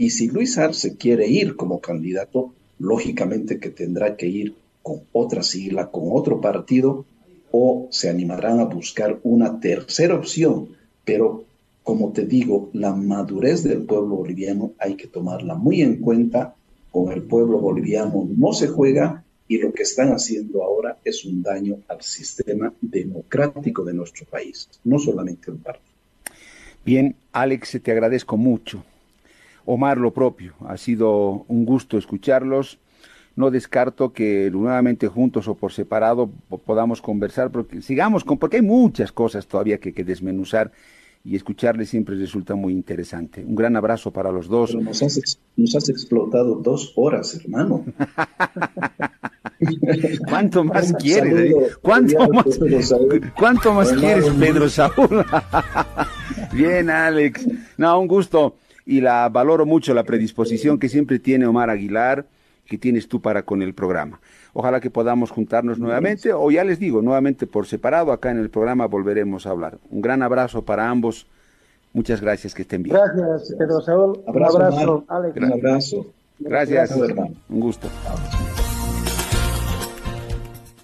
[0.00, 5.42] Y si Luis Arce quiere ir como candidato, lógicamente que tendrá que ir con otra
[5.42, 7.04] sigla, con otro partido,
[7.52, 10.70] o se animarán a buscar una tercera opción,
[11.04, 11.44] pero
[11.82, 16.54] como te digo, la madurez del pueblo boliviano hay que tomarla muy en cuenta.
[16.90, 21.42] Con el pueblo boliviano no se juega y lo que están haciendo ahora es un
[21.42, 25.92] daño al sistema democrático de nuestro país, no solamente el partido.
[26.86, 28.82] Bien, Alex, te agradezco mucho.
[29.72, 32.78] Omar, lo propio, ha sido un gusto escucharlos.
[33.36, 36.28] No descarto que nuevamente juntos o por separado
[36.66, 40.72] podamos conversar, porque sigamos con, porque hay muchas cosas todavía que, que desmenuzar
[41.22, 43.44] y escucharle siempre resulta muy interesante.
[43.44, 44.74] Un gran abrazo para los dos.
[44.74, 47.84] nos, has, explotado dos horas, hermano.
[50.28, 51.52] ¿Cuánto más quieres?
[51.52, 51.54] Eh?
[51.82, 52.58] ¿Cuánto más,
[53.38, 55.24] ¿Cuánto más quieres, Pedro Saúl?
[56.52, 57.46] Bien, Alex.
[57.76, 58.56] No, un gusto.
[58.86, 62.26] Y la valoro mucho la predisposición que siempre tiene Omar Aguilar,
[62.66, 64.20] que tienes tú para con el programa.
[64.52, 68.50] Ojalá que podamos juntarnos nuevamente o ya les digo, nuevamente por separado, acá en el
[68.50, 69.78] programa volveremos a hablar.
[69.90, 71.26] Un gran abrazo para ambos.
[71.92, 72.96] Muchas gracias, que estén bien.
[72.96, 74.20] Gracias, Pedro Saúl.
[74.24, 75.36] un abrazo, Alex.
[75.36, 76.06] Un abrazo.
[76.38, 76.96] Gracias,
[77.48, 77.88] Un gusto.